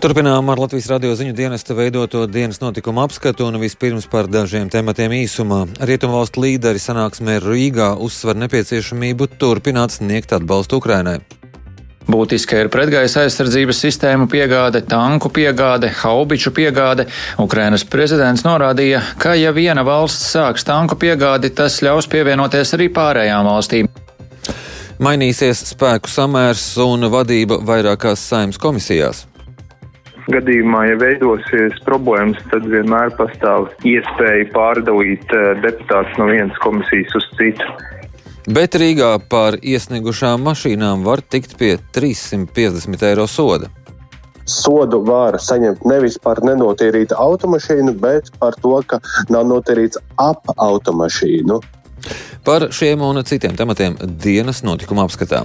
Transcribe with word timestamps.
Turpinām 0.00 0.48
ar 0.48 0.56
Latvijas 0.56 0.86
radio 0.88 1.12
ziņu 1.12 1.34
dienesta 1.36 1.74
veidoto 1.76 2.22
dienas 2.24 2.56
notikumu 2.62 3.02
apskatu 3.02 3.44
un 3.44 3.58
vispirms 3.60 4.06
par 4.08 4.30
dažiem 4.32 4.70
tematiem 4.72 5.12
īsumā. 5.12 5.58
Rietumvalstu 5.76 6.40
līderi 6.40 6.80
sanāksmē 6.80 7.34
Rīgā 7.44 7.90
uzsver 8.00 8.38
nepieciešamību 8.40 9.28
turpināt 9.36 9.92
sniegt 9.98 10.32
atbalstu 10.32 10.80
Ukrainai. 10.80 11.18
Būtiska 12.08 12.62
ir 12.62 12.72
pretgaisa 12.72 13.26
aizsardzības 13.26 13.82
sistēmu 13.84 14.24
piegāde, 14.32 14.80
tanku 14.88 15.28
piegāde, 15.28 15.92
haubiču 16.00 16.54
piegāde. 16.56 17.04
Ukrainas 17.36 17.84
prezidents 17.84 18.46
norādīja, 18.48 19.02
ka 19.20 19.36
ja 19.36 19.52
viena 19.52 19.84
valsts 19.84 20.32
sāks 20.32 20.64
tanku 20.64 20.96
piegādi, 20.96 21.52
tas 21.52 21.82
ļaus 21.84 22.08
pievienoties 22.08 22.72
arī 22.78 22.88
pārējām 22.88 23.52
valstīm. 23.52 23.92
Mainīsies 24.96 25.60
spēku 25.74 26.08
samērs 26.08 26.70
un 26.88 27.04
vadība 27.12 27.60
vairākās 27.68 28.24
saimnes 28.32 28.60
komisijās 28.60 29.26
gadījumā, 30.32 30.84
ja 30.90 30.98
veidosies 31.00 31.78
problēmas, 31.86 32.40
tad 32.52 32.66
vienmēr 32.70 33.12
pastāv 33.18 33.70
iespēja 33.88 34.48
pārdalīt 34.54 35.32
eh, 35.36 35.48
deputātus 35.64 36.20
no 36.20 36.28
vienas 36.30 36.60
komisijas 36.64 37.16
uz 37.20 37.28
citu. 37.38 37.68
Bet 38.50 38.74
Rīgā 38.80 39.12
par 39.30 39.58
iesniegušām 39.60 40.42
mašīnām 40.42 41.04
var 41.06 41.20
tikt 41.22 41.58
pie 41.60 41.76
350 41.94 43.04
eiro 43.10 43.26
soda. 43.30 43.68
Sodu 44.50 44.98
var 45.06 45.36
saņemt 45.38 45.84
nevis 45.86 46.16
par 46.18 46.40
nenotīrītu 46.42 47.14
automašīnu, 47.14 47.94
bet 48.02 48.32
par 48.40 48.56
to, 48.64 48.80
ka 48.86 48.98
nav 49.30 49.46
notīrīts 49.46 50.00
ap 50.18 50.50
automašīnu. 50.56 51.60
Par 52.44 52.70
šiem 52.72 53.04
un 53.04 53.20
citiem 53.28 53.54
tematiem 53.56 53.98
dienas 54.24 54.64
notikuma 54.66 55.04
apskatā. 55.06 55.44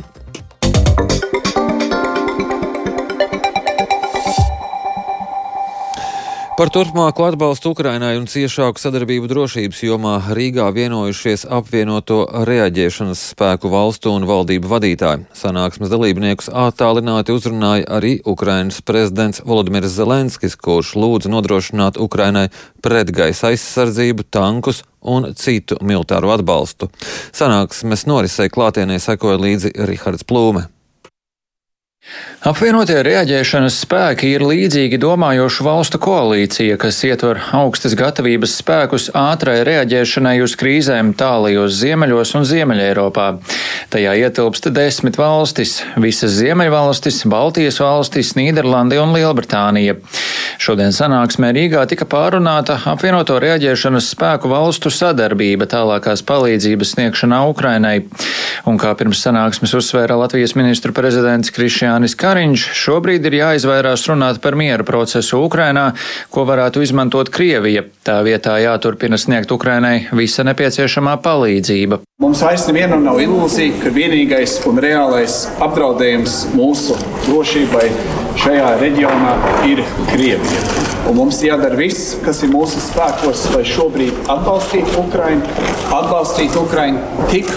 Par 6.55 6.69
turpmāku 6.71 7.25
atbalstu 7.27 7.73
Ukrainai 7.73 8.13
un 8.15 8.29
ciešāku 8.31 8.79
sadarbību 8.79 9.27
drošības 9.27 9.81
jomā 9.83 10.13
Rīgā 10.37 10.69
vienojušies 10.71 11.41
apvienoto 11.51 12.21
reaģēšanas 12.47 13.23
spēku 13.33 13.67
valstu 13.73 14.13
un 14.15 14.23
valdību 14.23 14.69
vadītāji. 14.71 15.25
Sanāksmes 15.35 15.91
dalībniekus 15.91 16.47
attālināti 16.47 17.35
uzrunāja 17.35 17.89
arī 17.97 18.13
Ukrainas 18.23 18.79
prezidents 18.79 19.43
Volodimirs 19.43 19.97
Zelenskis, 19.97 20.55
kurš 20.55 20.93
lūdza 20.95 21.33
nodrošināt 21.33 21.99
Ukrainai 21.99 22.45
pretgaisa 22.79 23.51
aizsardzību, 23.51 24.23
tankus 24.31 24.85
un 25.03 25.33
citu 25.35 25.75
militāru 25.83 26.31
atbalstu. 26.37 26.87
Sanāksmes 27.35 28.07
norisei 28.07 28.47
klātienē 28.47 28.95
sekoja 29.03 29.43
līdzi 29.43 29.73
Rihards 29.91 30.23
Plūme. 30.23 30.69
Apvienotie 32.45 32.99
reaģēšanas 33.01 33.79
spēki 33.81 34.27
ir 34.35 34.43
līdzīgi 34.45 34.99
domājošu 35.01 35.63
valstu 35.65 35.97
koalīcija, 35.97 36.75
kas 36.77 36.99
ietver 37.07 37.39
augstas 37.57 37.95
gatavības 37.97 38.51
spēkus 38.59 39.07
ātrai 39.17 39.63
reaģēšanai 39.65 40.35
uz 40.45 40.53
krīzēm 40.61 41.15
tālajos 41.17 41.73
ziemeļos 41.79 42.35
un 42.37 42.45
ziemeļa 42.45 42.85
Eiropā. 42.91 43.25
Tajā 43.89 44.13
ietilpst 44.21 44.69
desmit 44.75 45.17
valstis- 45.17 45.79
visas 46.05 46.37
ziemeļvalstis, 46.37 47.23
Baltijas 47.25 47.81
valstis, 47.81 48.35
Nīderlandi 48.37 49.01
un 49.01 49.17
Lielbritānija. 49.17 49.97
Šodien 50.61 50.93
sanāksmē 50.93 51.49
Rīgā 51.49 51.87
tika 51.89 52.05
pārunāta 52.05 52.77
apvienoto 52.85 53.39
reaģēšanas 53.41 54.13
spēku 54.13 54.53
valstu 54.53 54.93
sadarbība 54.93 55.65
tālākās 55.65 56.21
palīdzības 56.21 56.93
sniegšanā 56.93 57.41
Ukrainai. 57.49 58.05
Un 58.67 58.77
kā 58.77 58.93
pirms 58.95 59.25
sanāksmes 59.25 59.73
uzsvēra 59.73 60.13
Latvijas 60.13 60.53
ministru 60.55 60.93
prezidents 60.93 61.49
Krišjāns 61.49 61.95
Jānis 61.95 62.15
Kariņš, 62.35 62.63
šobrīd 62.75 63.23
ir 63.29 63.37
jāizvairās 63.37 64.01
runāt 64.09 64.41
par 64.43 64.57
miera 64.59 64.83
procesu 64.83 65.37
Ukrainā, 65.45 65.85
ko 66.27 66.43
varētu 66.43 66.81
izmantot 66.83 67.29
Krievija. 67.31 67.85
Tā 68.03 68.17
vietā 68.27 68.57
jāturpina 68.59 69.15
sniegt 69.15 69.53
Ukrainai 69.55 70.09
visa 70.19 70.43
nepieciešamā 70.43 71.13
palīdzība. 71.23 72.01
Mums 72.19 72.43
vairs 72.43 72.67
nevienam 72.67 73.07
nav 73.07 73.21
ilūzija, 73.23 73.77
ka 73.79 73.93
vienīgais 73.95 74.57
un 74.67 74.83
reālais 74.83 75.45
apdraudējums 75.63 76.35
mūsu 76.59 76.99
drošībai 77.29 77.87
šajā 78.43 78.75
reģionā 78.83 79.33
ir 79.71 79.85
Krievija. 80.11 80.91
Un 81.07 81.19
mums 81.21 81.39
jādara 81.45 81.77
viss, 81.79 82.15
kas 82.25 82.39
ir 82.43 82.51
mūsu 82.51 82.79
spēkos, 82.81 83.47
lai 83.55 83.63
šobrīd 83.69 84.25
atbalstītu 84.31 85.05
Ukraiņu, 85.05 85.67
atbalstītu 86.01 86.63
Ukraiņu 86.65 87.27
tik 87.31 87.51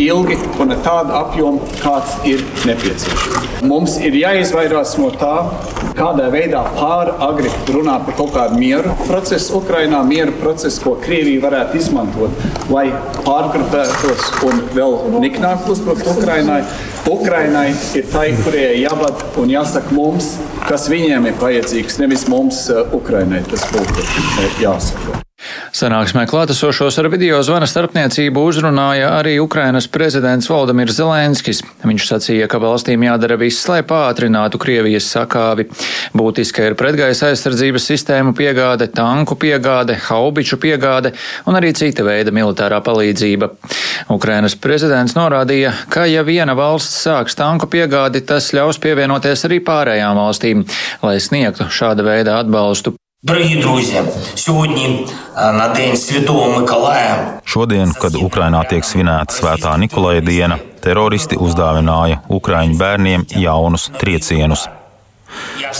ilgi 0.00 0.36
un 0.60 0.74
ar 0.74 0.82
tādu 0.84 1.14
apjomu, 1.20 1.70
kāds 1.80 2.18
ir 2.28 2.42
nepieciešams. 2.66 3.62
Mums 3.70 3.98
ir 4.02 4.09
jāizvairās 4.18 4.96
no 5.00 5.10
tā, 5.14 5.34
kādā 5.98 6.28
veidā 6.32 6.62
pāragri 6.76 7.50
runāt 7.74 8.06
par 8.08 8.16
kaut 8.18 8.32
kādu 8.34 8.58
mieru 8.60 8.94
procesu 9.04 9.58
Ukrajinā, 9.60 10.02
mieru 10.08 10.34
procesu, 10.40 10.82
ko 10.84 10.94
Krievija 11.02 11.44
varētu 11.44 11.80
izmantot, 11.80 12.44
lai 12.72 12.88
pārgrupētos 13.22 14.30
un 14.48 14.62
vēl 14.76 14.98
niknāk 15.22 15.68
uzbrukt 15.70 16.08
Ukrajinai. 16.16 16.62
Ukrainai 17.10 17.70
ir 17.96 18.06
tai, 18.12 18.28
kurie 18.44 18.68
jāvada 18.82 19.32
un 19.40 19.50
jāsaka 19.50 19.96
mums, 19.96 20.34
kas 20.68 20.86
viņiem 20.92 21.30
ir 21.30 21.40
vajadzīgs, 21.40 21.98
nevis 22.02 22.28
mums, 22.30 22.66
uh, 22.70 22.84
Ukrainai. 22.96 23.42
Tas 23.50 23.66
būtu 23.72 24.04
uh, 24.04 24.62
jāsaka. 24.62 25.29
Sanāksmē 25.74 26.26
klātesošos 26.28 26.98
ar 27.00 27.08
video 27.12 27.38
zvana 27.46 27.66
starpniecību 27.70 28.42
uzrunāja 28.50 29.12
arī 29.16 29.36
Ukrainas 29.40 29.86
prezidents 29.88 30.50
Valdemirs 30.50 30.98
Zelenskis. 30.98 31.62
Viņš 31.86 32.06
sacīja, 32.10 32.48
ka 32.50 32.60
valstīm 32.60 33.06
jādara 33.06 33.38
viss, 33.40 33.64
lai 33.70 33.80
pātrinātu 33.86 34.60
Krievijas 34.60 35.08
sakāvi. 35.14 35.68
Būtiska 36.16 36.68
ir 36.68 36.76
pretgaisa 36.78 37.30
aizsardzības 37.30 37.88
sistēmu 37.92 38.34
piegāde, 38.36 38.90
tanku 38.92 39.38
piegāde, 39.40 39.96
haubiču 40.10 40.60
piegāde 40.60 41.14
un 41.48 41.56
arī 41.56 41.72
cita 41.78 42.04
veida 42.04 42.34
militārā 42.34 42.82
palīdzība. 42.84 43.52
Ukrainas 44.12 44.58
prezidents 44.60 45.16
norādīja, 45.16 45.72
ka 45.88 46.04
ja 46.10 46.26
viena 46.26 46.56
valsts 46.58 47.06
sāks 47.06 47.38
tanku 47.38 47.70
piegādi, 47.70 48.26
tas 48.26 48.52
ļaus 48.56 48.82
pievienoties 48.82 49.48
arī 49.48 49.62
pārējām 49.64 50.20
valstīm, 50.20 50.66
lai 51.06 51.16
sniegtu 51.22 51.70
šāda 51.72 52.04
veida 52.04 52.42
atbalstu. 52.42 52.99
Дорогі 53.23 53.55
друзі, 53.55 54.01
сьогодні 54.35 55.07
на 55.35 55.67
День 55.67 55.97
Святого 55.97 56.59
Миколая. 56.59 57.41
Šodien, 57.45 57.93
kad 58.01 58.13
Ukrainā 58.13 58.61
tiek 58.69 58.83
svinēta 58.85 59.33
Svētā 59.33 59.73
Nikolaja 59.81 60.21
diena, 60.21 60.57
teroristi 60.85 61.37
uzdāvināja 61.37 62.19
Ukraiņu 62.29 62.77
bērniem 62.77 63.25
jaunus 63.29 63.89
triecienus. 64.01 64.67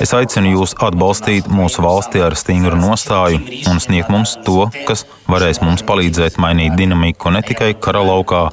Es 0.00 0.12
aicinu 0.16 0.54
jūs 0.54 0.74
atbalstīt 0.86 1.48
mūsu 1.50 1.84
valsti 1.84 2.22
ar 2.24 2.36
stingru 2.38 2.78
nostāju 2.78 3.40
un 3.70 3.80
sniegt 3.82 4.12
mums 4.12 4.36
to, 4.46 4.68
kas 4.88 5.06
varēs 5.30 5.62
mums 5.64 5.84
palīdzēt 5.86 6.38
mainīt 6.42 6.76
dinamiku 6.78 7.32
ne 7.34 7.42
tikai 7.46 7.72
kara 7.86 8.02
laukā, 8.06 8.44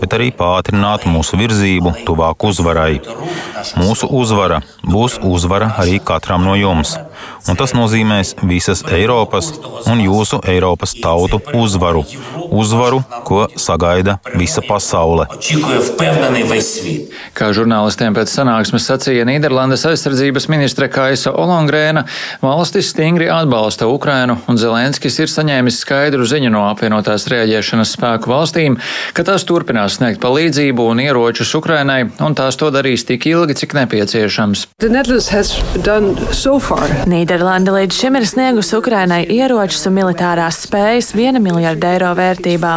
bet 0.00 0.16
arī 0.16 0.30
pātrināt 0.36 1.06
mūsu 1.10 1.38
virzību 1.40 1.94
tuvāk 2.06 2.46
uzvarai. 2.50 3.00
Mūsu 3.80 4.10
uzvara 4.20 4.60
būs 4.84 5.20
uzvara 5.24 5.72
arī 5.80 6.00
katram 6.12 6.44
no 6.46 6.58
jums 6.58 6.98
un 7.48 7.58
tas 7.58 7.74
nozīmēs 7.76 8.34
visas 8.48 8.82
Eiropas 8.94 9.50
un 9.90 10.00
jūsu 10.02 10.40
Eiropas 10.48 10.94
tautu 11.00 11.40
uzvaru. 11.58 12.04
Uzvaru, 12.54 13.00
ko 13.26 13.46
sagaida 13.58 14.18
visa 14.38 14.62
pasaule. 14.64 15.26
Kā 17.34 17.50
žurnālistiem 17.56 18.16
pēc 18.16 18.32
sanāksmes 18.32 18.88
sacīja 18.90 19.26
Nīderlandes 19.28 19.84
aizsardzības 19.90 20.43
ministre 20.52 20.88
Kaisa 20.92 21.32
Olongrēna, 21.32 22.04
valstis 22.42 22.92
stingri 22.94 23.28
atbalsta 23.32 23.88
Ukrainu, 23.90 24.38
un 24.48 24.60
Zelenskis 24.60 25.18
ir 25.20 25.32
saņēmis 25.32 25.80
skaidru 25.84 26.26
ziņu 26.28 26.52
no 26.54 26.64
apvienotās 26.70 27.28
rēģēšanas 27.32 27.94
spēku 27.98 28.32
valstīm, 28.32 28.78
ka 29.16 29.26
tās 29.26 29.44
turpinās 29.48 29.98
sniegt 29.98 30.22
palīdzību 30.24 30.88
un 30.94 31.02
ieročus 31.04 31.54
Ukrainai, 31.58 32.04
un 32.24 32.38
tās 32.38 32.58
to 32.60 32.70
darīs 32.74 33.06
tik 33.08 33.26
ilgi, 33.30 33.58
cik 33.64 33.76
nepieciešams. 33.80 34.66
Nīderlanda 37.14 37.44
Nīderlanda 37.44 37.72
līdz 37.74 37.96
šim 37.98 38.16
ir 38.18 38.24
sniegusi 38.28 38.74
Ukrainai 38.76 39.20
ieročus 39.30 39.86
un 39.88 39.94
militārās 39.98 40.62
spējas 40.64 41.10
1 41.16 41.40
miljardu 41.42 41.86
eiro 41.90 42.12
vērtībā. 42.18 42.72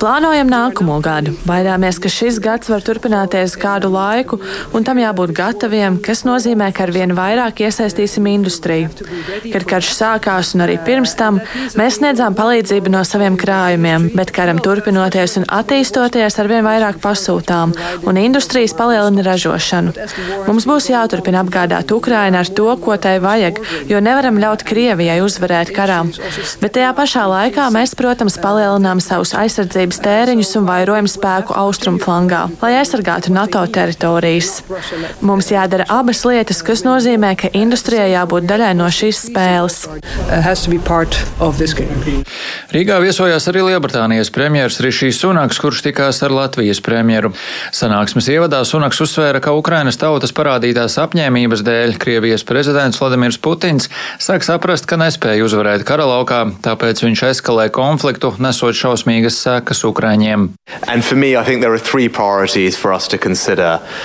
Plānojam 0.00 0.48
nākamo 0.50 0.96
gadu. 1.04 1.34
Baidāmies, 1.48 1.98
ka 2.02 2.10
šis 2.12 2.40
gads 2.42 2.70
var 2.72 2.84
turpināties 2.86 3.56
kādu 3.60 3.90
laiku, 3.94 4.40
un 4.74 4.86
tam 4.86 5.00
jābūt 5.02 5.34
gataviem, 5.36 5.98
kas 6.04 6.24
nozīmē, 6.28 6.70
ka 6.72 6.86
arvien 7.00 7.16
vairāk 7.16 7.62
iesaistīsim 7.64 8.26
industriju. 8.28 8.90
Kad 9.52 9.64
karš 9.68 9.92
sākās 9.96 10.52
un 10.54 10.64
arī 10.66 10.76
pirms 10.84 11.14
tam, 11.16 11.38
mēs 11.78 11.96
sniedzām 11.96 12.34
palīdzību 12.36 12.92
no 12.92 13.00
saviem 13.08 13.38
krājumiem, 13.40 14.10
bet 14.16 14.32
karam 14.36 14.60
turpinoties 14.60 15.38
un 15.40 15.46
attīstoties, 15.48 16.36
arvien 16.42 16.66
vairāk 16.66 17.00
pasūtām, 17.00 17.72
un 18.04 18.20
industrijas 18.20 18.74
palielina 18.76 19.24
ražošanu. 19.24 19.94
Mums 20.48 20.66
būs 20.68 20.90
jāturpina 20.92 21.40
apgādāt 21.40 21.94
Ukraina 21.96 22.42
ar 22.44 22.50
to, 22.52 22.68
ko 22.84 22.98
tai 23.00 23.16
vajag, 23.22 23.62
jo 23.88 24.02
nevaram 24.04 24.40
ļaut 24.42 24.66
Krievijai 24.68 25.20
uzvarēt 25.24 25.72
karā. 25.72 26.02
Bet 26.60 26.76
tajā 26.76 26.92
pašā 26.96 27.24
laikā 27.32 27.70
mēs, 27.72 27.96
protams, 27.96 28.36
palielinām 28.44 29.00
savus 29.00 29.32
aizsardzības 29.40 30.02
tēriņus 30.04 30.52
un 30.60 30.68
vairojam 30.68 31.08
spēku 31.08 31.56
austrumu 31.56 32.02
flangā, 32.02 32.44
lai 32.60 32.76
aizsargātu 32.82 33.32
NATO 33.32 33.64
teritorijas. 33.72 34.60
Mums 35.24 35.50
jādara 35.52 35.88
abas 35.88 36.22
lietas, 36.28 36.60
kas 36.66 36.84
nozīmē, 36.90 37.32
ka 37.38 37.52
industrijai 37.56 38.10
jābūt 38.12 38.48
daļai 38.50 38.74
no 38.78 38.90
šīs 38.90 39.24
spēles. 39.30 39.80
Rīgā 42.74 42.98
viesojās 43.02 43.46
arī 43.50 43.64
Lielbritānijas 43.70 44.30
premjerministrs 44.34 44.84
Rišijs 44.84 45.20
Sunaks, 45.20 45.58
kurš 45.60 45.82
tikās 45.84 46.22
ar 46.26 46.32
Latvijas 46.34 46.80
premjeru. 46.84 47.32
Sanāksmes 47.76 48.28
ievadā 48.32 48.62
Sunaks 48.64 49.00
uzsvēra, 49.04 49.40
ka 49.42 49.54
Ukrainas 49.56 49.98
tautas 50.00 50.32
parādītās 50.36 50.96
apņēmības 51.02 51.64
dēļ 51.66 51.96
Krievijas 52.00 52.44
prezidents 52.48 53.00
Vladimirs 53.00 53.38
Putins 53.38 53.90
sāk 54.20 54.44
saprast, 54.46 54.88
ka 54.90 54.98
nespēja 55.00 55.44
uzvarēt 55.46 55.84
kara 55.88 56.06
laukā, 56.08 56.42
tāpēc 56.64 57.04
viņš 57.04 57.24
eskalē 57.30 57.68
konfliktu, 57.74 58.32
nesot 58.42 58.76
šausmīgas 58.78 59.38
sekas 59.44 59.84
Ukraiņiem. 59.88 60.50
Me, 60.50 61.30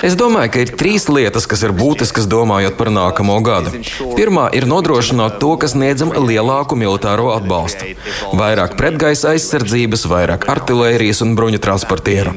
es 0.06 0.16
domāju, 0.18 0.52
ka 0.52 0.64
ir 0.64 0.74
trīs 0.78 1.08
lietas, 1.10 1.46
kas 1.48 1.64
ir 1.66 1.74
būtiskas 1.76 2.28
domājot 2.30 2.75
par 2.78 2.90
nākamo 2.94 3.38
gadu. 3.44 3.72
Pirmā 4.16 4.48
ir 4.56 4.68
nodrošināt 4.68 5.38
to, 5.42 5.54
kas 5.60 5.74
sniedzam 5.76 6.12
lielāku 6.16 6.78
militāro 6.78 7.30
atbalstu. 7.34 7.92
Vairāk 8.36 8.76
pretgaisa 8.78 9.34
aizsardzības, 9.34 10.06
vairāk 10.10 10.46
artilērijas 10.52 11.22
un 11.26 11.34
bruņu 11.38 11.60
transportieru. 11.62 12.34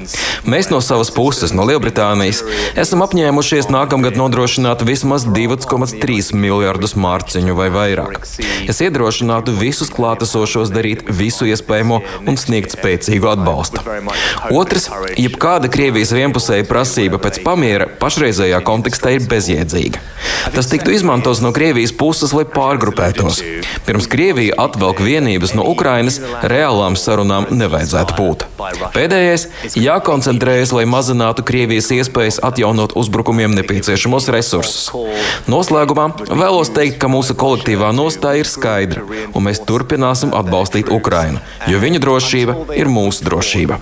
Mēs 0.50 0.70
no 0.74 0.82
savas 0.84 1.12
puses, 1.14 1.54
no 1.56 1.66
Lielbritānijas, 1.70 2.42
esam 2.80 3.04
apņēmušies 3.06 3.70
nākamgad 3.74 4.18
nodrošināt 4.20 4.84
vismaz 4.88 5.26
2,3 5.28 6.34
miljardus 6.36 6.96
mārciņu 7.00 7.56
vai 7.58 7.70
vairāk. 7.74 8.20
Es 8.70 8.82
iedrošinātu 8.84 9.56
visus 9.60 9.92
klātesošos 9.94 10.74
darīt 10.74 11.06
visu 11.22 11.48
iespējamo 11.50 12.02
un 12.28 12.40
sniegt 12.40 12.76
spēcīgu 12.76 13.32
atbalstu. 13.34 13.84
Otrs, 14.56 14.90
jebkāda 15.20 15.72
Krievijas 15.72 16.14
vienpusēja 16.16 16.68
prasība 16.70 17.20
pēc 17.22 17.42
pamiera 17.46 17.90
pašreizējā 18.02 18.62
kontekstā 18.66 19.16
ir 19.18 19.28
bezjēdzīga. 19.30 20.04
Tas 20.56 20.70
tiktu 20.72 20.94
izmantots 20.96 21.42
no 21.44 21.52
Krievijas 21.56 21.94
puses, 21.96 22.34
lai 22.36 22.46
pārgrupētos. 22.50 23.42
Pirms 23.86 24.08
Krievija 24.12 24.56
atvelk 24.62 25.02
vienības 25.04 25.54
no 25.58 25.66
Ukrainas, 25.70 26.20
reālām 26.42 26.98
sarunām 27.00 27.50
nevajadzētu 27.52 28.16
būt. 28.18 28.46
Pēdējais- 28.96 29.48
jākoncentrējas, 29.88 30.74
lai 30.76 30.86
mazinātu 30.86 31.44
Krievijas 31.46 31.92
iespējas 31.96 32.40
atjaunot 32.44 32.96
uzbrukumiem 32.96 33.54
nepieciešamos 33.58 34.30
resursus. 34.30 34.90
Noslēgumā 35.48 36.08
vēlos 36.30 36.74
teikt, 36.74 37.00
ka 37.00 37.08
mūsu 37.08 37.36
kolektīvā 37.36 37.92
nostāja 37.96 38.44
ir 38.44 38.46
skaidra, 38.46 39.04
un 39.34 39.44
mēs 39.44 39.64
turpināsim 39.66 40.32
atbalstīt 40.32 40.90
Ukrainu, 40.90 41.40
jo 41.68 41.80
viņu 41.80 42.00
drošība 42.00 42.78
ir 42.78 42.88
mūsu 42.88 43.24
drošība. 43.24 43.80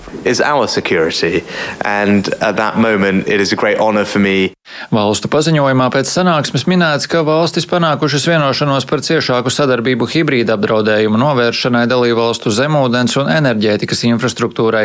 Valstu 4.92 5.28
paziņojumā 5.28 5.88
pēc 5.92 6.06
sanāksmes 6.12 6.37
minēts, 6.68 7.08
ka 7.10 7.24
valstis 7.26 7.66
panākušas 7.66 8.26
vienošanos 8.28 8.84
par 8.88 9.00
ciešāku 9.02 9.50
sadarbību 9.50 10.06
hibrīda 10.12 10.54
apdraudējumu 10.54 11.18
novēršanai 11.18 11.86
dalībvalstu 11.90 12.52
zemūdens 12.54 13.16
un 13.18 13.30
enerģētikas 13.32 14.04
infrastruktūrai. 14.10 14.84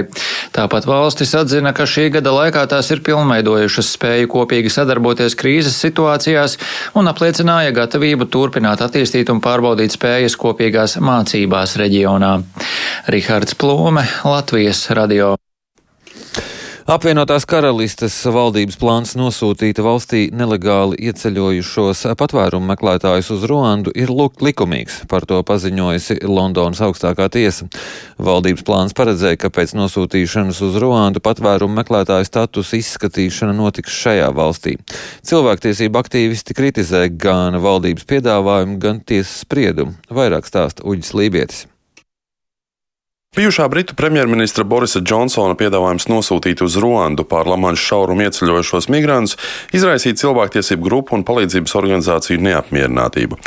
Tāpat 0.56 0.88
valstis 0.90 1.36
atzina, 1.38 1.76
ka 1.76 1.86
šī 1.90 2.08
gada 2.18 2.34
laikā 2.34 2.66
tās 2.72 2.90
ir 2.96 3.04
pilnveidojušas 3.06 3.94
spēju 4.00 4.32
kopīgi 4.34 4.74
sadarboties 4.74 5.38
krīzes 5.38 5.78
situācijās 5.84 6.58
un 6.98 7.12
apliecināja 7.12 7.76
gatavību 7.78 8.32
turpināt 8.34 8.82
attīstīt 8.82 9.30
un 9.30 9.44
pārbaudīt 9.44 9.94
spējas 9.94 10.40
kopīgās 10.40 10.98
mācībās 11.04 11.78
reģionā. 11.84 12.36
Rihards 13.14 13.60
Plūme, 13.60 14.08
Latvijas 14.26 14.88
radio. 14.96 15.36
Apvienotās 16.84 17.46
karalistes 17.48 18.18
valdības 18.28 18.76
plāns 18.76 19.14
nosūtīt 19.16 19.78
valstī 19.80 20.26
nelegāli 20.36 20.98
ieceļojušos 21.08 22.02
patvērumu 22.20 22.68
meklētājus 22.74 23.30
uz 23.38 23.46
Ruandu 23.48 23.94
ir 23.96 24.12
likumīgs, 24.12 25.06
par 25.08 25.24
to 25.24 25.40
paziņojusi 25.48 26.20
Londonas 26.28 26.84
augstākā 26.84 27.30
tiesa. 27.32 27.70
Valdības 28.20 28.68
plāns 28.68 28.98
paredzēja, 29.00 29.40
ka 29.40 29.54
pēc 29.56 29.78
nosūtīšanas 29.80 30.60
uz 30.68 30.76
Ruandu 30.84 31.24
patvērumu 31.24 31.80
meklētāju 31.80 32.28
status 32.28 32.76
izskatīšana 32.76 33.56
notiks 33.56 33.96
šajā 34.04 34.28
valstī. 34.36 34.76
Cilvēktiesība 35.24 36.04
aktīvisti 36.04 36.58
kritizē 36.58 37.08
gan 37.16 37.64
valdības 37.64 38.04
piedāvājumu, 38.12 38.82
gan 38.84 39.00
tiesas 39.00 39.46
spriedumu. 39.48 39.96
Vairāk 40.12 40.52
stāsta 40.52 40.84
Uģis 40.84 41.16
Lībietis. 41.16 41.70
Bijušā 43.36 43.68
Britu 43.68 43.96
premjerministra 43.98 44.62
Borisa 44.64 45.00
Džonsona 45.02 45.56
piedāvājums 45.58 46.06
nosūtīt 46.06 46.60
uz 46.62 46.76
Ruandu 46.78 47.24
pār 47.26 47.48
Lamanšu 47.50 47.82
šaurumu 47.82 48.28
ieceļojušos 48.28 48.86
migrantus 48.94 49.40
izraisīja 49.74 50.20
cilvēktiesību 50.22 50.86
grupu 50.86 51.16
un 51.18 51.24
palīdzības 51.26 51.74
organizāciju 51.80 52.44
neapmierinātību. 52.46 53.40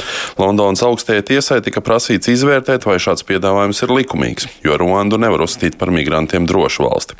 Londonas 0.43 0.83
augstajai 0.83 1.23
tiesai 1.29 1.61
tika 1.63 1.85
prasīts 1.87 2.33
izvērtēt, 2.33 2.83
vai 2.83 2.97
šāds 2.99 3.23
piedāvājums 3.29 3.85
ir 3.87 3.93
likumīgs, 3.95 4.49
jo 4.67 4.75
Ruandu 4.75 5.21
nevar 5.23 5.45
uzskatīt 5.47 5.79
par 5.79 5.95
migrantiem 5.95 6.51
drošu 6.51 6.89
valsti. 6.89 7.15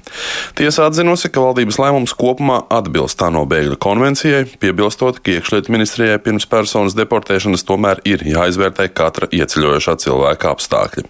Tiesa 0.59 0.89
atzinusi, 0.91 1.31
ka 1.31 1.47
valdības 1.47 1.79
lēmums 1.79 2.17
kopumā 2.19 2.65
atbilst 2.81 3.21
tā 3.23 3.31
no 3.31 3.45
bēgļu 3.47 3.79
konvencijai, 3.79 4.43
piebilstot, 4.59 5.23
ka 5.23 5.37
iekšlietu 5.37 5.71
ministrijai 5.71 6.19
pirms 6.19 6.51
personas 6.51 6.99
deportēšanas 6.99 7.63
tomēr 7.71 8.03
ir 8.03 8.27
jāizvērtē 8.27 8.91
katra 8.91 9.31
ieceļojošā 9.31 9.99
cilvēka 10.03 10.51
apstākļi. 10.57 11.07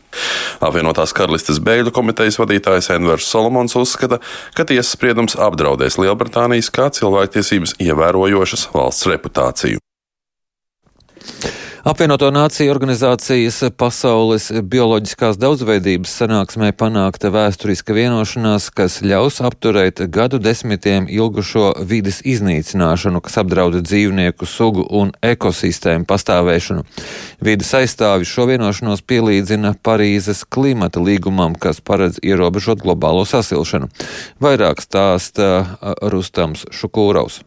Apvienotās 0.66 1.16
karalistes 1.16 1.45
Karalistes 1.46 1.62
bēgļu 1.62 1.92
komitejas 1.94 2.40
vadītājs 2.40 2.88
Envers 2.90 3.26
Solomons 3.30 3.76
uzskata, 3.78 4.18
ka 4.56 4.64
tiesas 4.66 4.90
spriedums 4.96 5.36
apdraudēs 5.38 5.94
Lielbritānijas 6.00 6.72
kā 6.74 6.88
cilvēktiesības 6.90 7.76
ievērojošas 7.78 8.66
valsts 8.74 9.06
reputāciju. 9.06 9.78
Apvienoto 11.86 12.32
Nāciju 12.34 12.72
organizācijas 12.72 13.60
Pasaules 13.78 14.48
bioloģiskās 14.72 15.36
daudzveidības 15.38 16.16
sanāksmē 16.18 16.72
panākta 16.74 17.30
vēsturiska 17.30 17.94
vienošanās, 17.94 18.66
kas 18.74 18.96
ļaus 19.06 19.38
apturēt 19.46 20.02
gadu 20.10 20.40
desmitiem 20.42 21.06
ilgušo 21.06 21.76
vides 21.86 22.18
iznīcināšanu, 22.26 23.22
kas 23.22 23.38
apdraud 23.38 23.78
dzīvnieku 23.86 24.50
sugu 24.50 24.82
un 24.98 25.14
ekosistēmu 25.22 26.10
pastāvēšanu. 26.10 26.82
Vides 27.46 27.70
aizstāvi 27.78 28.26
šo 28.26 28.50
vienošanos 28.50 29.06
pielīdzina 29.06 29.76
Parīzes 29.78 30.42
klimata 30.42 30.98
līgumam, 30.98 31.54
kas 31.54 31.78
paredz 31.78 32.18
ierobežot 32.18 32.82
globālo 32.82 33.22
sasilšanu. 33.22 33.94
Vairāk 34.42 34.82
stāsta 34.82 35.52
Rustams 36.02 36.66
Šukūraus. 36.74 37.45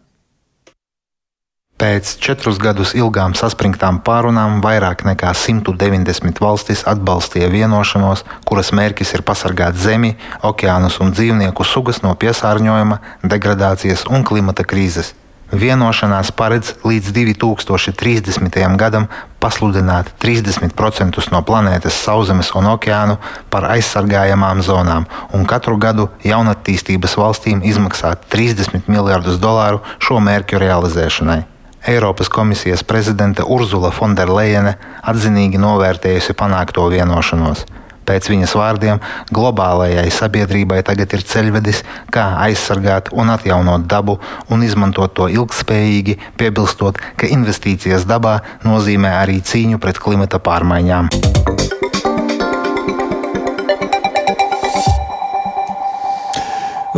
Pēc 1.80 2.18
četrus 2.20 2.58
gadus 2.60 2.90
ilgām 2.92 3.32
saspringtām 3.40 4.02
pārunām 4.04 4.58
vairāk 4.60 5.06
nekā 5.08 5.30
190 5.32 6.42
valstis 6.44 6.82
atbalstīja 6.92 7.48
vienošanos, 7.54 8.26
kuras 8.44 8.74
mērķis 8.76 9.14
ir 9.16 9.22
pasargāt 9.24 9.78
zemi, 9.80 10.10
okeānus 10.44 10.98
un 11.00 11.14
dzīvnieku 11.16 11.64
sugas 11.64 12.02
no 12.04 12.12
piesārņojuma, 12.20 12.98
degradācijas 13.24 14.04
un 14.12 14.26
klimata 14.28 14.66
krīzes. 14.68 15.14
Vienošanās 15.56 16.34
paredz 16.36 16.74
līdz 16.84 17.14
2030. 17.16 18.60
gadam 18.82 19.08
pasludināt 19.40 20.12
30% 20.20 21.32
no 21.32 21.42
planētas 21.48 22.02
sauszemes 22.04 22.52
un 22.60 22.68
okeānu 22.74 23.16
par 23.50 23.70
aizsargājamām 23.72 24.60
zonām, 24.68 25.08
un 25.32 25.48
katru 25.48 25.78
gadu 25.80 26.10
jaunatīstības 26.28 27.16
valstīm 27.24 27.64
izmaksāt 27.72 28.28
30 28.36 28.92
miljardus 28.92 29.40
dolāru 29.40 29.80
šo 30.04 30.20
mērķu 30.28 30.60
realizēšanai. 30.66 31.40
Eiropas 31.88 32.30
komisijas 32.30 32.84
prezidente 32.84 33.44
Urzula 33.44 33.92
Fonderleine 33.96 34.76
atzinīgi 35.08 35.62
novērtējusi 35.62 36.36
panākto 36.36 36.88
vienošanos. 36.92 37.64
Pēc 38.10 38.28
viņas 38.32 38.56
vārdiem, 38.58 39.00
globālajai 39.30 40.08
sabiedrībai 40.12 40.82
tagad 40.84 41.14
ir 41.14 41.24
ceļvedis, 41.30 41.84
kā 42.10 42.26
aizsargāt 42.48 43.14
un 43.14 43.30
atjaunot 43.30 43.86
dabu 43.86 44.18
un 44.50 44.66
izmantot 44.66 45.14
to 45.14 45.30
ilgspējīgi, 45.30 46.18
piebilstot, 46.42 46.98
ka 47.16 47.30
investīcijas 47.30 48.10
dabā 48.10 48.40
nozīmē 48.66 49.14
arī 49.22 49.40
cīņu 49.46 49.80
pret 49.80 50.02
klimata 50.02 50.42
pārmaiņām. 50.42 51.14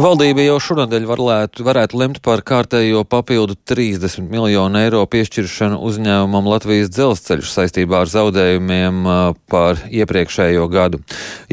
Valdība 0.02 0.42
jau 0.42 0.56
šonadēļ 0.58 1.04
varētu, 1.06 1.62
varētu 1.68 1.98
lemt 2.00 2.20
par 2.26 2.42
kārtējo 2.48 3.04
papildu 3.06 3.54
30 3.70 4.24
miljonu 4.32 4.80
eiro 4.80 5.02
piešķiršanu 5.06 5.76
uzņēmumam 5.86 6.48
Latvijas 6.50 6.90
dzelzceļš 6.90 7.52
saistībā 7.52 8.00
ar 8.02 8.10
zaudējumiem 8.10 9.04
par 9.52 9.84
iepriekšējo 9.94 10.64
gadu. 10.74 11.02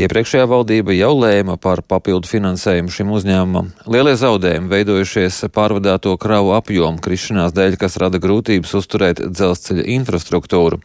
Iepriekšējā 0.01 0.47
valdība 0.49 0.97
jau 0.97 1.11
lēma 1.19 1.59
par 1.61 1.83
papildu 1.85 2.31
finansējumu 2.31 2.95
šim 2.95 3.11
uzņēmumam. 3.19 3.69
Lielie 3.85 4.15
zaudējumi 4.17 4.73
veidojušies 4.73 5.43
pārvadāto 5.53 6.15
kravu 6.17 6.55
apjomu 6.57 7.05
krišanās 7.05 7.53
dēļ, 7.53 7.77
kas 7.83 7.99
rada 8.01 8.23
grūtības 8.23 8.73
uzturēt 8.81 9.21
dzelzceļa 9.29 9.85
infrastruktūru. 9.99 10.81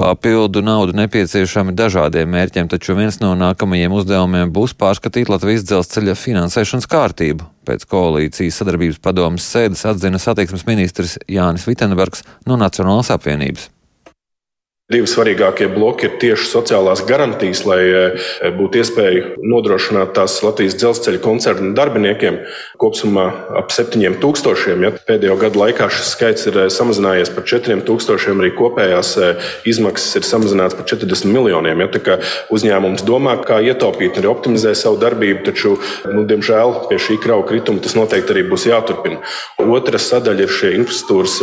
Papildu 0.00 0.64
naudu 0.64 0.96
nepieciešami 1.02 1.76
dažādiem 1.76 2.32
mērķiem, 2.38 2.72
taču 2.72 2.96
viens 2.96 3.20
no 3.20 3.34
nākamajiem 3.36 4.00
uzdevumiem 4.00 4.56
būs 4.56 4.72
pārskatīt 4.80 5.28
Latvijas 5.28 5.68
dzelzceļa 5.68 6.16
finansēšanas 6.16 6.88
kārtību. 7.02 7.48
Pēc 7.66 7.86
koalīcijas 7.90 8.62
sadarbības 8.62 9.02
padomas 9.02 9.46
sēdes 9.46 9.84
atzina 9.90 10.18
satiksmes 10.22 10.66
ministrs 10.66 11.18
Jānis 11.30 11.68
Vitenbergs 11.68 12.26
no 12.46 12.58
Nacionālās 12.58 13.12
apvienības. 13.14 13.71
Divi 14.92 15.08
svarīgākie 15.08 15.70
bloki 15.72 16.04
ir 16.08 16.16
tieši 16.20 16.48
sociālās 16.50 17.00
garantijas, 17.08 17.62
lai 17.64 17.80
eh, 17.86 18.24
būtu 18.52 18.80
iespēja 18.82 19.38
nodrošināt 19.40 20.12
tās 20.18 20.34
Latvijas 20.44 20.74
dzelzceļa 20.76 21.20
koncernu 21.22 21.70
darbiniekiem 21.78 22.40
kopumā 22.82 23.24
ap 23.56 23.72
7000. 23.72 24.82
Ja 24.84 24.90
pēdējo 24.92 25.38
gadu 25.40 25.62
laikā 25.62 25.88
šis 25.92 26.10
skaits 26.12 26.48
ir 26.50 26.58
eh, 26.64 26.68
samazinājies 26.72 27.32
par 27.32 27.46
4000, 27.48 28.34
arī 28.34 28.50
kopējās 28.58 29.14
eh, 29.22 29.46
izmaksas 29.72 30.20
ir 30.20 30.28
samazināts 30.28 30.76
par 30.76 30.88
40 30.92 31.30
miljoniem. 31.32 31.86
Ja, 31.86 32.18
uzņēmums 32.52 33.06
domā, 33.08 33.38
kā 33.46 33.62
ietaupīt, 33.64 34.20
arī 34.20 34.28
optimizē 34.28 34.74
savu 34.76 35.00
darbību, 35.00 35.46
taču, 35.46 35.78
nu, 36.10 36.26
diemžēl, 36.28 36.74
pie 36.90 37.00
šī 37.00 37.16
krauja 37.22 37.48
krituma 37.48 37.80
tas 37.80 37.96
noteikti 37.96 38.36
arī 38.36 38.44
būs 38.50 38.68
jāturpina. 38.68 39.22
Otra 39.62 40.00
sadaļa 40.02 40.44
ir 40.44 40.52
šie 40.52 40.74
infrastruktūras 40.82 41.38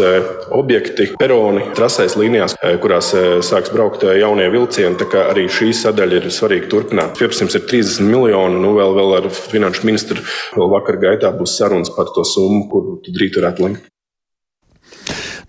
objekti, 0.53 1.09
peroni, 1.17 1.65
trasēs 1.77 2.17
līnijās, 2.19 2.57
kurās 2.83 3.13
sāks 3.45 3.73
braukt 3.73 4.03
eh, 4.07 4.17
jaunie 4.21 4.47
vilcieni. 4.53 4.97
Tā 4.99 5.07
kā 5.09 5.25
arī 5.33 5.47
šī 5.51 5.71
sadaļa 5.77 6.19
ir 6.21 6.31
svarīga 6.33 6.71
turpināt. 6.71 7.15
Pieprasījums 7.19 7.59
ir 7.59 7.67
30 7.69 8.09
miljoni. 8.09 8.59
Nu, 8.63 8.73
vēl, 8.77 8.95
vēl 8.97 9.15
ar 9.21 9.29
finanšu 9.35 9.85
ministru 9.89 10.25
vēl 10.57 10.73
vakar 10.75 10.99
gaitā 11.01 11.31
būs 11.35 11.57
sarunas 11.59 11.93
par 11.95 12.11
to 12.15 12.25
summu, 12.27 12.67
kuru 12.71 12.99
drīz 13.07 13.39
varētu 13.39 13.67
lemt. 13.67 13.87